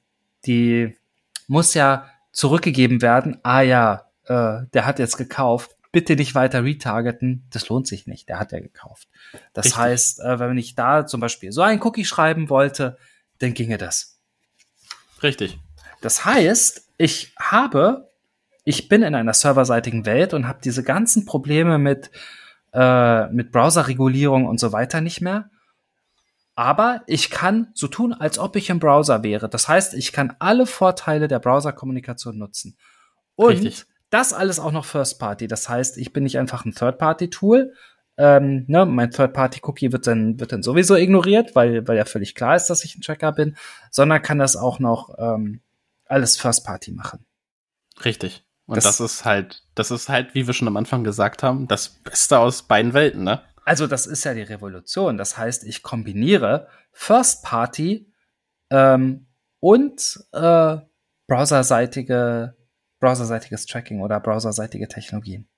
[0.46, 0.96] die,
[1.48, 3.38] muss ja zurückgegeben werden.
[3.42, 5.74] Ah ja, äh, der hat jetzt gekauft.
[5.90, 7.44] Bitte nicht weiter retargeten.
[7.50, 8.28] Das lohnt sich nicht.
[8.28, 9.08] Der hat ja gekauft.
[9.52, 9.80] Das Richtig.
[9.80, 12.98] heißt, äh, wenn ich da zum Beispiel so ein Cookie schreiben wollte,
[13.40, 14.20] dann ginge das.
[15.24, 15.58] Richtig.
[16.00, 18.11] Das heißt, ich habe,
[18.64, 22.11] ich bin in einer serverseitigen Welt und habe diese ganzen Probleme mit,
[22.72, 25.50] äh, mit Browserregulierung und so weiter nicht mehr.
[26.54, 29.48] Aber ich kann so tun, als ob ich im Browser wäre.
[29.48, 32.76] Das heißt, ich kann alle Vorteile der Browserkommunikation nutzen.
[33.37, 33.87] Und Richtig.
[34.11, 35.46] das alles auch noch First Party.
[35.46, 37.74] Das heißt, ich bin nicht einfach ein Third Party Tool.
[38.16, 42.04] Ähm, ne, mein Third Party Cookie wird dann, wird dann sowieso ignoriert, weil, weil ja
[42.04, 43.56] völlig klar ist, dass ich ein Tracker bin,
[43.92, 45.61] sondern kann das auch noch ähm,
[46.09, 47.25] alles First Party machen.
[48.05, 48.44] Richtig.
[48.66, 51.68] Und das, das, ist halt, das ist halt, wie wir schon am Anfang gesagt haben,
[51.68, 53.42] das Beste aus beiden Welten, ne?
[53.64, 55.16] Also das ist ja die Revolution.
[55.16, 58.12] Das heißt, ich kombiniere First Party
[58.71, 59.27] ähm,
[59.61, 60.77] und äh,
[61.27, 62.57] browserseitige,
[63.01, 65.49] browserseitiges Tracking oder browserseitige Technologien.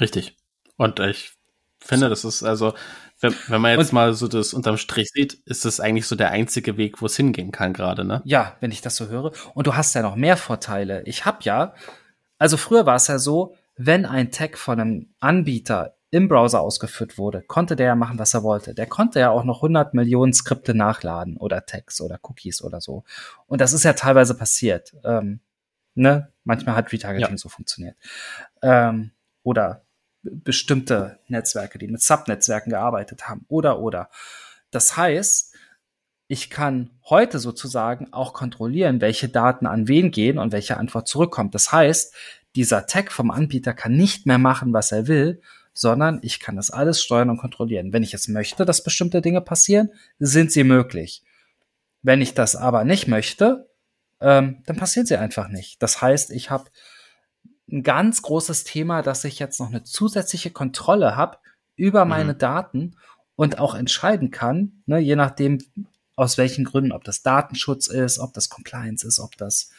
[0.00, 0.36] Richtig.
[0.76, 1.37] Und ich
[1.80, 2.74] finde, das ist also,
[3.20, 6.16] wenn, wenn man jetzt und, mal so das unterm Strich sieht, ist das eigentlich so
[6.16, 8.22] der einzige Weg, wo es hingehen kann gerade, ne?
[8.24, 9.32] Ja, wenn ich das so höre.
[9.54, 11.02] Und du hast ja noch mehr Vorteile.
[11.04, 11.74] Ich habe ja,
[12.38, 17.18] also früher war es ja so, wenn ein Tag von einem Anbieter im Browser ausgeführt
[17.18, 18.74] wurde, konnte der ja machen, was er wollte.
[18.74, 23.04] Der konnte ja auch noch 100 Millionen Skripte nachladen oder Tags oder Cookies oder so.
[23.46, 24.94] Und das ist ja teilweise passiert.
[25.04, 25.40] Ähm,
[25.94, 26.32] ne?
[26.44, 27.38] Manchmal hat Retargeting ja.
[27.38, 27.96] so funktioniert.
[28.62, 29.10] Ähm,
[29.42, 29.82] oder
[30.22, 34.10] bestimmte Netzwerke, die mit Subnetzwerken gearbeitet haben oder oder.
[34.70, 35.54] Das heißt,
[36.26, 41.54] ich kann heute sozusagen auch kontrollieren, welche Daten an wen gehen und welche Antwort zurückkommt.
[41.54, 42.14] Das heißt,
[42.54, 45.40] dieser Tag vom Anbieter kann nicht mehr machen, was er will,
[45.72, 47.92] sondern ich kann das alles steuern und kontrollieren.
[47.92, 51.22] Wenn ich es möchte, dass bestimmte Dinge passieren, sind sie möglich.
[52.02, 53.70] Wenn ich das aber nicht möchte,
[54.20, 55.82] ähm, dann passieren sie einfach nicht.
[55.82, 56.64] Das heißt, ich habe
[57.70, 61.38] ein ganz großes Thema, dass ich jetzt noch eine zusätzliche Kontrolle habe
[61.76, 62.10] über mhm.
[62.10, 62.96] meine Daten
[63.36, 65.58] und auch entscheiden kann, ne, je nachdem,
[66.16, 69.70] aus welchen Gründen, ob das Datenschutz ist, ob das Compliance ist, ob das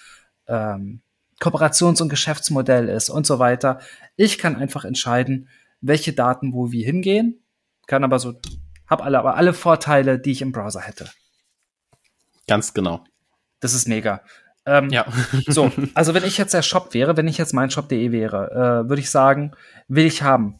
[0.47, 1.01] ähm,
[1.41, 3.79] Kooperations- und Geschäftsmodell ist und so weiter.
[4.15, 5.49] Ich kann einfach entscheiden,
[5.81, 7.41] welche Daten wo wie hingehen,
[7.87, 8.39] kann aber so,
[8.87, 11.09] habe alle, aber alle Vorteile, die ich im Browser hätte.
[12.47, 13.03] Ganz genau.
[13.59, 14.21] Das ist mega.
[14.69, 15.05] Ähm, ja.
[15.47, 18.89] so, also wenn ich jetzt der Shop wäre, wenn ich jetzt mein Shop.de wäre, äh,
[18.89, 19.53] würde ich sagen,
[19.87, 20.59] will ich haben.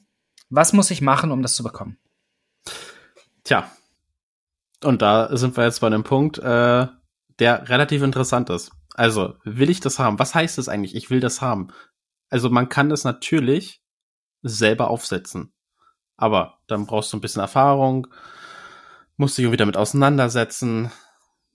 [0.50, 1.98] Was muss ich machen, um das zu bekommen?
[3.44, 3.70] Tja.
[4.84, 6.88] Und da sind wir jetzt bei einem Punkt, äh,
[7.38, 8.72] der relativ interessant ist.
[8.96, 10.18] Also, will ich das haben?
[10.18, 10.96] Was heißt das eigentlich?
[10.96, 11.70] Ich will das haben.
[12.30, 13.82] Also, man kann das natürlich
[14.42, 15.54] selber aufsetzen.
[16.18, 18.08] Aber dann brauchst du ein bisschen Erfahrung,
[19.18, 20.92] musst dich irgendwie damit auseinandersetzen,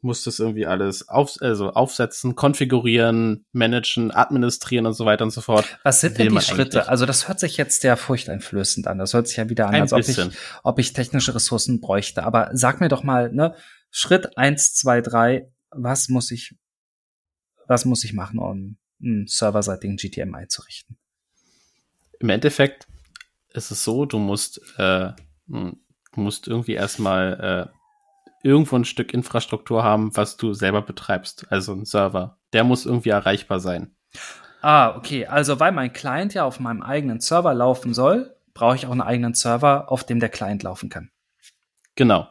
[0.05, 5.41] muss das irgendwie alles auf, also aufsetzen, konfigurieren, managen, administrieren und so weiter und so
[5.41, 5.79] fort.
[5.83, 6.89] Was sind denn die Schritte?
[6.89, 8.99] Also das hört sich jetzt sehr furchteinflößend an.
[8.99, 10.21] Das hört sich ja wieder an, Ein als ob ich,
[10.63, 12.23] ob ich technische Ressourcen bräuchte.
[12.23, 13.55] Aber sag mir doch mal, ne,
[13.91, 16.55] Schritt eins, zwei, drei, was muss ich,
[17.67, 20.97] was muss ich machen, um einen serverseitigen GTM einzurichten?
[22.21, 22.87] Im Endeffekt
[23.53, 25.11] ist es so, du musst, äh,
[25.47, 25.77] du
[26.15, 27.74] musst irgendwie erstmal äh,
[28.45, 32.39] irgendwo ein Stück Infrastruktur haben, was du selber betreibst, also ein Server.
[32.53, 33.97] Der muss irgendwie erreichbar sein.
[34.61, 35.27] Ah, okay.
[35.27, 39.01] Also weil mein Client ja auf meinem eigenen Server laufen soll, brauche ich auch einen
[39.01, 41.11] eigenen Server, auf dem der Client laufen kann.
[41.97, 42.29] Genau.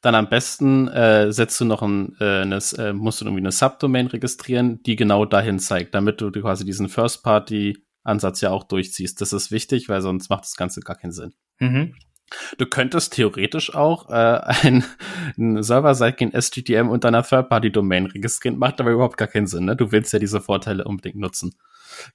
[0.00, 3.52] Dann am besten äh, setzt du noch ein, äh, eine, äh, musst du irgendwie eine
[3.52, 9.20] Subdomain registrieren, die genau dahin zeigt, damit du quasi diesen First-Party-Ansatz ja auch durchziehst.
[9.20, 11.34] Das ist wichtig, weil sonst macht das Ganze gar keinen Sinn.
[11.58, 11.94] Mhm.
[12.58, 14.84] Du könntest theoretisch auch äh, ein,
[15.38, 19.64] ein Server-Side gehen SGTM unter einer Third-Party-Domain registrieren, macht aber überhaupt gar keinen Sinn.
[19.64, 19.76] Ne?
[19.76, 21.54] Du willst ja diese Vorteile unbedingt nutzen.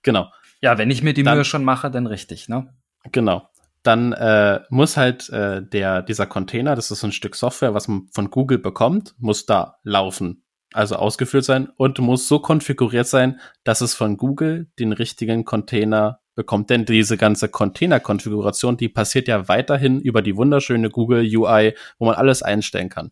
[0.01, 0.31] Genau.
[0.61, 2.73] Ja, wenn ich mir die dann, Mühe schon mache, dann richtig, ne?
[3.11, 3.49] Genau.
[3.81, 8.07] Dann äh, muss halt äh, der dieser Container, das ist ein Stück Software, was man
[8.13, 13.81] von Google bekommt, muss da laufen, also ausgeführt sein und muss so konfiguriert sein, dass
[13.81, 16.69] es von Google den richtigen Container bekommt.
[16.69, 22.15] Denn diese ganze Container-Konfiguration, die passiert ja weiterhin über die wunderschöne Google UI, wo man
[22.15, 23.11] alles einstellen kann.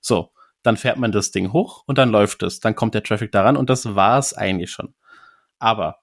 [0.00, 2.60] So, dann fährt man das Ding hoch und dann läuft es.
[2.60, 4.94] Dann kommt der Traffic daran und das war's eigentlich schon.
[5.58, 5.98] Aber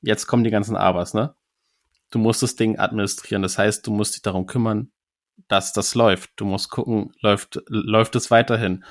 [0.00, 1.34] jetzt kommen die ganzen Abers, ne?
[2.10, 3.42] Du musst das Ding administrieren.
[3.42, 4.92] Das heißt, du musst dich darum kümmern,
[5.48, 6.30] dass das läuft.
[6.36, 8.84] Du musst gucken, läuft, läuft es weiterhin?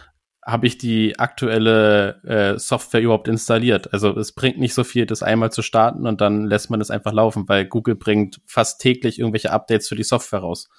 [0.43, 3.93] Habe ich die aktuelle äh, Software überhaupt installiert?
[3.93, 6.89] Also es bringt nicht so viel, das einmal zu starten und dann lässt man es
[6.89, 10.69] einfach laufen, weil Google bringt fast täglich irgendwelche Updates für die Software raus.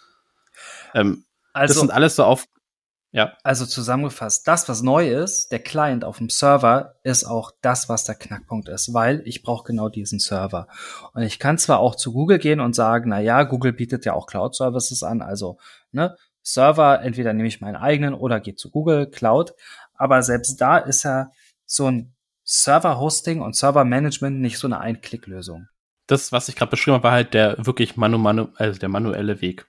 [0.94, 2.46] Ähm, also, das sind alles so auf,
[3.12, 3.36] ja.
[3.42, 8.04] Also zusammengefasst, das, was neu ist, der Client auf dem Server, ist auch das, was
[8.04, 10.66] der Knackpunkt ist, weil ich brauche genau diesen Server.
[11.12, 14.14] Und ich kann zwar auch zu Google gehen und sagen, na ja, Google bietet ja
[14.14, 15.58] auch Cloud Services an, also
[15.92, 19.54] ne, Server, entweder nehme ich meinen eigenen oder gehe zu Google Cloud,
[19.94, 21.30] aber selbst da ist ja
[21.66, 22.12] so ein
[22.44, 25.68] Server-Hosting und Server-Management nicht so eine Ein-Klick-Lösung.
[26.06, 29.40] Das, was ich gerade beschrieben habe, war halt der wirklich manu, manu also der manuelle
[29.40, 29.66] Weg.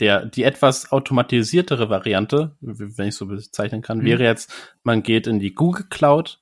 [0.00, 4.04] Der, die etwas automatisiertere Variante, wenn ich so bezeichnen kann, mhm.
[4.04, 6.40] wäre jetzt, man geht in die Google Cloud,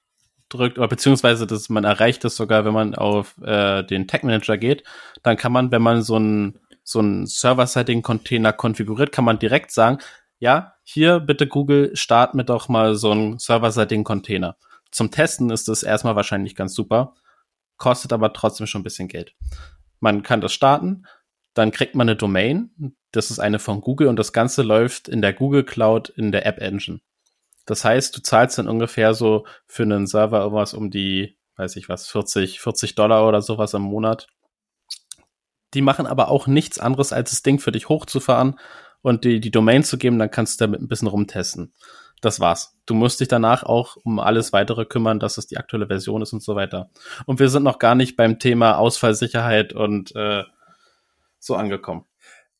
[0.49, 4.59] drückt, oder beziehungsweise das, man erreicht das sogar, wenn man auf äh, den Tech Manager
[4.59, 4.85] geht,
[5.23, 6.59] dann kann man, wenn man so ein
[6.91, 9.99] so ein Server-Side-Container konfiguriert, kann man direkt sagen,
[10.39, 14.57] ja, hier bitte Google, start mir doch mal so einen Server-Side-Container.
[14.91, 17.15] Zum Testen ist das erstmal wahrscheinlich ganz super,
[17.77, 19.35] kostet aber trotzdem schon ein bisschen Geld.
[20.01, 21.07] Man kann das starten,
[21.55, 25.23] dann kriegt man eine Domain, das ist eine von Google und das Ganze läuft in
[25.23, 27.01] der Google Cloud in der App Engine.
[27.67, 31.89] Das heißt, du zahlst dann ungefähr so für einen Server irgendwas um die, weiß ich
[31.89, 34.27] was, 40, 40 Dollar oder sowas im Monat.
[35.75, 38.59] Die machen aber auch nichts anderes, als das Ding für dich hochzufahren
[39.03, 41.73] und die, die Domain zu geben, dann kannst du damit ein bisschen rumtesten.
[42.21, 42.77] Das war's.
[42.85, 46.33] Du musst dich danach auch um alles weitere kümmern, dass es die aktuelle Version ist
[46.33, 46.91] und so weiter.
[47.25, 50.45] Und wir sind noch gar nicht beim Thema Ausfallsicherheit und äh,
[51.39, 52.05] so angekommen.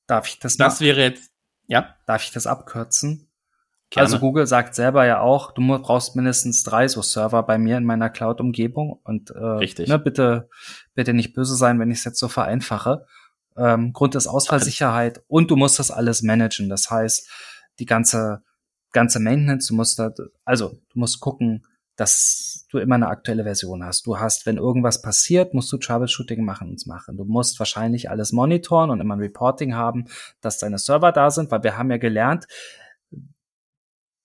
[0.07, 0.57] Darf ich das?
[0.57, 1.31] Das wäre jetzt,
[1.67, 1.95] ja.
[2.07, 3.30] Darf ich das abkürzen?
[3.91, 4.07] Gerne.
[4.07, 7.85] Also Google sagt selber ja auch, du brauchst mindestens drei so Server bei mir in
[7.85, 9.89] meiner Cloud-Umgebung und äh, Richtig.
[9.89, 10.49] Ne, bitte,
[10.95, 13.05] bitte nicht böse sein, wenn ich es jetzt so vereinfache.
[13.57, 16.69] Ähm, Grund ist Ausfallsicherheit und du musst das alles managen.
[16.69, 17.29] Das heißt,
[17.81, 18.43] die ganze
[18.93, 20.13] ganze Maintenance, du musst da,
[20.45, 24.07] also du musst gucken, dass du immer eine aktuelle Version hast.
[24.07, 27.17] Du hast, wenn irgendwas passiert, musst du Troubleshooting machen und machen.
[27.19, 30.07] Du musst wahrscheinlich alles monitoren und immer ein Reporting haben,
[30.41, 32.47] dass deine Server da sind, weil wir haben ja gelernt,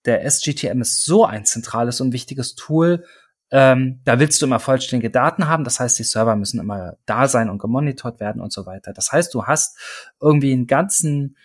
[0.06, 3.06] der SGTM ist so ein zentrales und wichtiges Tool.
[3.52, 5.64] Ähm, da willst du immer vollständige Daten haben.
[5.64, 8.94] Das heißt, die Server müssen immer da sein und gemonitort werden und so weiter.
[8.94, 9.78] Das heißt, du hast
[10.20, 11.38] irgendwie einen ganzen,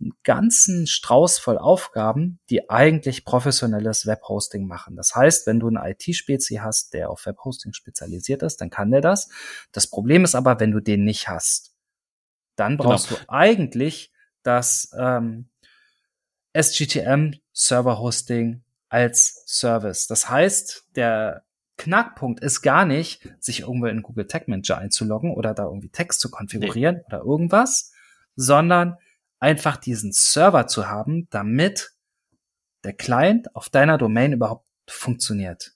[0.00, 4.96] einen ganzen Strauß voll Aufgaben, die eigentlich professionelles Webhosting machen.
[4.96, 9.00] Das heißt, wenn du eine IT-Spezi hast, der auf Webhosting spezialisiert ist, dann kann der
[9.00, 9.28] das.
[9.72, 11.74] Das Problem ist aber, wenn du den nicht hast,
[12.54, 12.90] dann genau.
[12.90, 13.20] brauchst genau.
[13.20, 14.12] du eigentlich
[14.42, 15.48] das ähm,
[16.58, 20.06] SGTM Server Hosting als Service.
[20.06, 21.44] Das heißt, der
[21.76, 26.20] Knackpunkt ist gar nicht, sich irgendwo in Google Tag Manager einzuloggen oder da irgendwie Text
[26.20, 27.02] zu konfigurieren nee.
[27.06, 27.92] oder irgendwas,
[28.34, 28.96] sondern
[29.38, 31.92] einfach diesen Server zu haben, damit
[32.82, 35.74] der Client auf deiner Domain überhaupt funktioniert.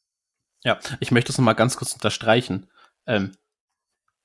[0.65, 2.67] Ja, ich möchte es nochmal ganz kurz unterstreichen.
[3.07, 3.33] Ähm,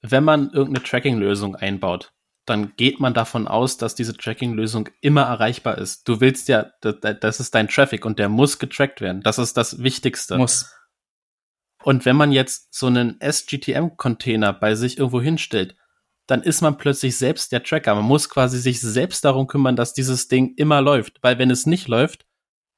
[0.02, 2.14] wenn man irgendeine Tracking-Lösung einbaut,
[2.48, 6.08] dann geht man davon aus, dass diese Tracking-Lösung immer erreichbar ist.
[6.08, 9.22] Du willst ja, das ist dein Traffic und der muss getrackt werden.
[9.22, 10.38] Das ist das Wichtigste.
[10.38, 10.74] Muss.
[11.84, 15.76] Und wenn man jetzt so einen SGTM-Container bei sich irgendwo hinstellt,
[16.26, 17.96] dann ist man plötzlich selbst der Tracker.
[17.96, 21.20] Man muss quasi sich selbst darum kümmern, dass dieses Ding immer läuft.
[21.22, 22.26] Weil wenn es nicht läuft,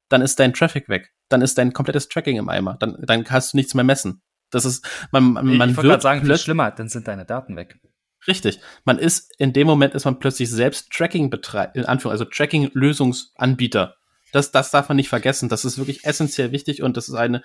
[0.08, 1.12] dann ist dein Traffic weg.
[1.28, 2.76] Dann ist dein komplettes Tracking im Eimer.
[2.80, 4.20] Dann, dann hast du nichts mehr messen.
[4.50, 7.78] Das ist, man, man, man ich wird sagen, viel schlimmer, dann sind deine Daten weg.
[8.26, 8.60] Richtig.
[8.84, 13.96] Man ist, in dem Moment ist man plötzlich selbst Tracking betreibt, in Anführung, also Tracking-Lösungsanbieter.
[14.32, 15.48] Das, das darf man nicht vergessen.
[15.48, 17.42] Das ist wirklich essentiell wichtig und das ist eine,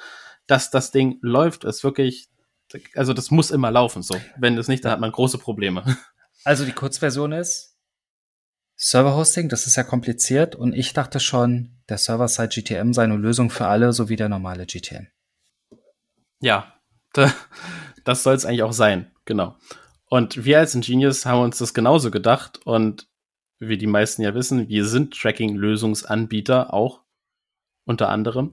[0.48, 2.30] dass das Ding läuft, ist wirklich,
[2.94, 4.20] also das muss immer laufen, so.
[4.38, 5.84] Wenn es nicht, dann hat man große Probleme.
[6.44, 7.76] Also die Kurzversion ist
[8.76, 13.50] Server-Hosting, das ist ja kompliziert und ich dachte schon, der Server-Side GTM sei eine Lösung
[13.50, 15.08] für alle, so wie der normale GTM.
[16.42, 16.74] Ja,
[18.04, 19.58] das soll es eigentlich auch sein, genau.
[20.08, 23.08] Und wir als Ingenious haben uns das genauso gedacht und
[23.60, 27.02] wie die meisten ja wissen, wir sind Tracking-Lösungsanbieter auch
[27.86, 28.52] unter anderem.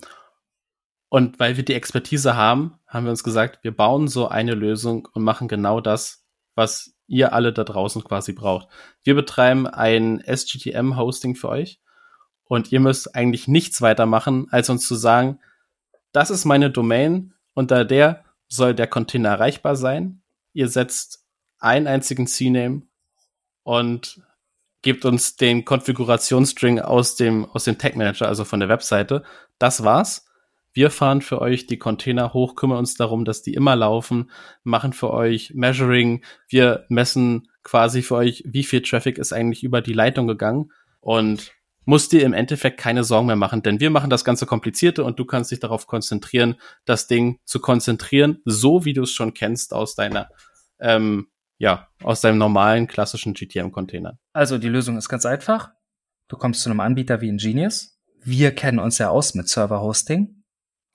[1.08, 5.08] Und weil wir die Expertise haben, haben wir uns gesagt, wir bauen so eine Lösung
[5.12, 6.24] und machen genau das,
[6.54, 8.68] was ihr alle da draußen quasi braucht.
[9.02, 11.80] Wir betreiben ein SGTM-Hosting für euch
[12.44, 15.38] und ihr müsst eigentlich nichts weiter machen, als uns zu sagen,
[16.12, 20.22] das ist meine Domain, unter der soll der Container erreichbar sein.
[20.52, 21.21] Ihr setzt
[21.62, 22.82] einen einzigen CNAME
[23.62, 24.20] und
[24.82, 29.22] gebt uns den Konfigurationsstring aus dem, aus dem Tag Manager, also von der Webseite.
[29.58, 30.26] Das war's.
[30.74, 34.30] Wir fahren für euch die Container hoch, kümmern uns darum, dass die immer laufen,
[34.64, 36.24] machen für euch Measuring.
[36.48, 41.52] Wir messen quasi für euch, wie viel Traffic ist eigentlich über die Leitung gegangen und
[41.84, 45.18] musst dir im Endeffekt keine Sorgen mehr machen, denn wir machen das ganze Komplizierte und
[45.18, 49.74] du kannst dich darauf konzentrieren, das Ding zu konzentrieren, so wie du es schon kennst
[49.74, 50.28] aus deiner,
[50.80, 51.28] ähm,
[51.62, 54.18] ja, aus deinem normalen klassischen GTM-Container.
[54.32, 55.70] Also die Lösung ist ganz einfach.
[56.26, 58.00] Du kommst zu einem Anbieter wie Ingenious.
[58.20, 60.42] Wir kennen uns ja aus mit Server-Hosting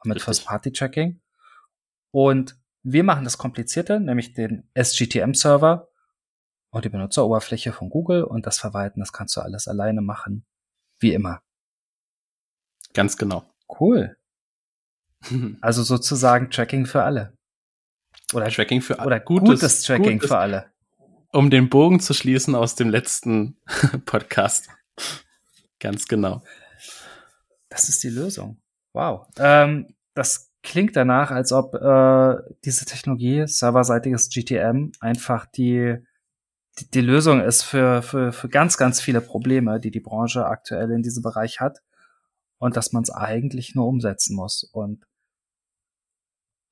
[0.04, 1.22] mit First-Party-Tracking.
[2.12, 5.88] Und wir machen das Komplizierte, nämlich den SGTM-Server
[6.72, 10.46] und die Benutzeroberfläche von Google und das Verwalten, das kannst du alles alleine machen,
[11.00, 11.42] wie immer.
[12.94, 13.50] Ganz genau.
[13.80, 14.18] Cool.
[15.62, 17.37] Also sozusagen Tracking für alle.
[18.34, 19.08] Oder Tracking für alle.
[19.08, 20.66] Oder gutes, gutes Tracking gutes, für alle.
[21.32, 23.58] Um den Bogen zu schließen aus dem letzten
[24.06, 24.70] Podcast.
[25.80, 26.42] Ganz genau.
[27.70, 28.62] Das ist die Lösung.
[28.94, 29.28] Wow.
[29.38, 35.96] Ähm, das klingt danach, als ob äh, diese Technologie, serverseitiges GTM, einfach die,
[36.80, 40.92] die, die Lösung ist für, für, für ganz, ganz viele Probleme, die die Branche aktuell
[40.92, 41.80] in diesem Bereich hat.
[42.58, 44.64] Und dass man es eigentlich nur umsetzen muss.
[44.64, 45.06] Und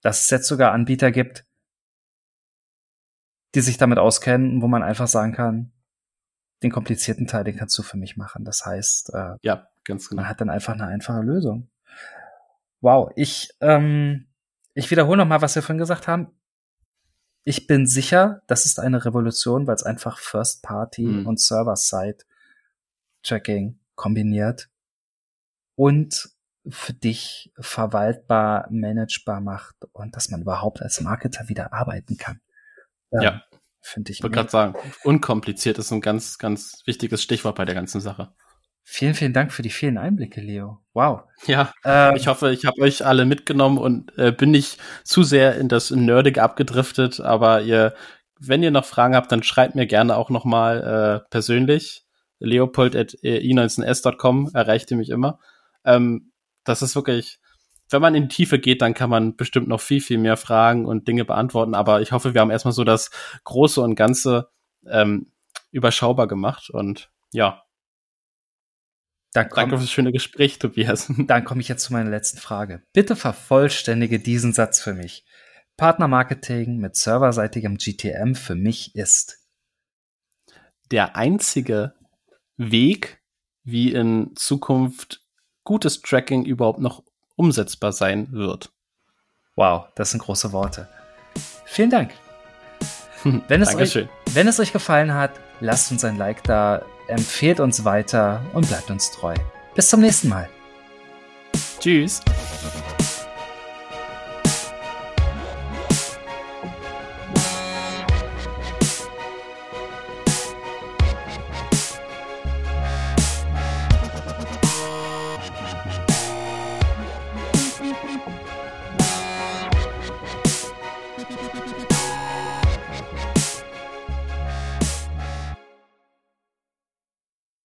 [0.06, 1.48] dass es jetzt sogar Anbieter gibt,
[3.56, 5.72] die sich damit auskennen, wo man einfach sagen kann,
[6.62, 8.46] den komplizierten Teil, den kannst du für mich machen.
[8.46, 10.22] Das heißt, äh, ja, ganz genau.
[10.22, 11.72] man hat dann einfach eine einfache Lösung.
[12.82, 14.28] Wow, ich, ähm,
[14.76, 16.28] ich wiederhole noch mal, was wir vorhin gesagt haben.
[17.44, 21.26] Ich bin sicher, das ist eine Revolution, weil es einfach First Party mhm.
[21.26, 22.20] und Server-Side
[23.24, 24.70] Tracking kombiniert
[25.74, 26.35] und
[26.70, 32.42] für dich verwaltbar, managebar macht und dass man überhaupt als Marketer wieder arbeiten kann.
[33.12, 33.42] Ähm, ja.
[33.82, 34.18] Finde ich.
[34.18, 38.34] Ich wollte gerade sagen, unkompliziert ist ein ganz, ganz wichtiges Stichwort bei der ganzen Sache.
[38.88, 40.80] Vielen, vielen Dank für die vielen Einblicke, Leo.
[40.94, 41.22] Wow.
[41.46, 45.58] Ja, ähm, ich hoffe, ich habe euch alle mitgenommen und äh, bin nicht zu sehr
[45.58, 47.96] in das Nerdige abgedriftet, aber ihr,
[48.40, 52.06] wenn ihr noch Fragen habt, dann schreibt mir gerne auch noch mal äh, persönlich.
[52.40, 55.40] Leopold at i19s.com erreicht ihr mich immer.
[55.84, 56.32] Ähm,
[56.66, 57.40] das ist wirklich,
[57.90, 60.86] wenn man in die Tiefe geht, dann kann man bestimmt noch viel, viel mehr Fragen
[60.86, 61.76] und Dinge beantworten.
[61.76, 63.12] Aber ich hoffe, wir haben erstmal so das
[63.44, 64.50] Große und Ganze
[64.88, 65.32] ähm,
[65.72, 66.70] überschaubar gemacht.
[66.70, 67.64] Und ja,
[69.34, 71.12] dann komm, Danke fürs schöne Gespräch, Tobias.
[71.18, 72.84] Dann komme ich jetzt zu meiner letzten Frage.
[72.94, 75.26] Bitte vervollständige diesen Satz für mich.
[75.76, 79.46] Partnermarketing mit serverseitigem GTM für mich ist
[80.90, 81.96] der einzige
[82.56, 83.22] Weg,
[83.64, 85.25] wie in Zukunft
[85.66, 87.04] gutes Tracking überhaupt noch
[87.36, 88.72] umsetzbar sein wird.
[89.56, 90.88] Wow, das sind große Worte.
[91.66, 92.12] Vielen Dank.
[93.48, 97.84] Wenn es, euch, wenn es euch gefallen hat, lasst uns ein Like da, empfehlt uns
[97.84, 99.34] weiter und bleibt uns treu.
[99.74, 100.48] Bis zum nächsten Mal.
[101.80, 102.22] Tschüss.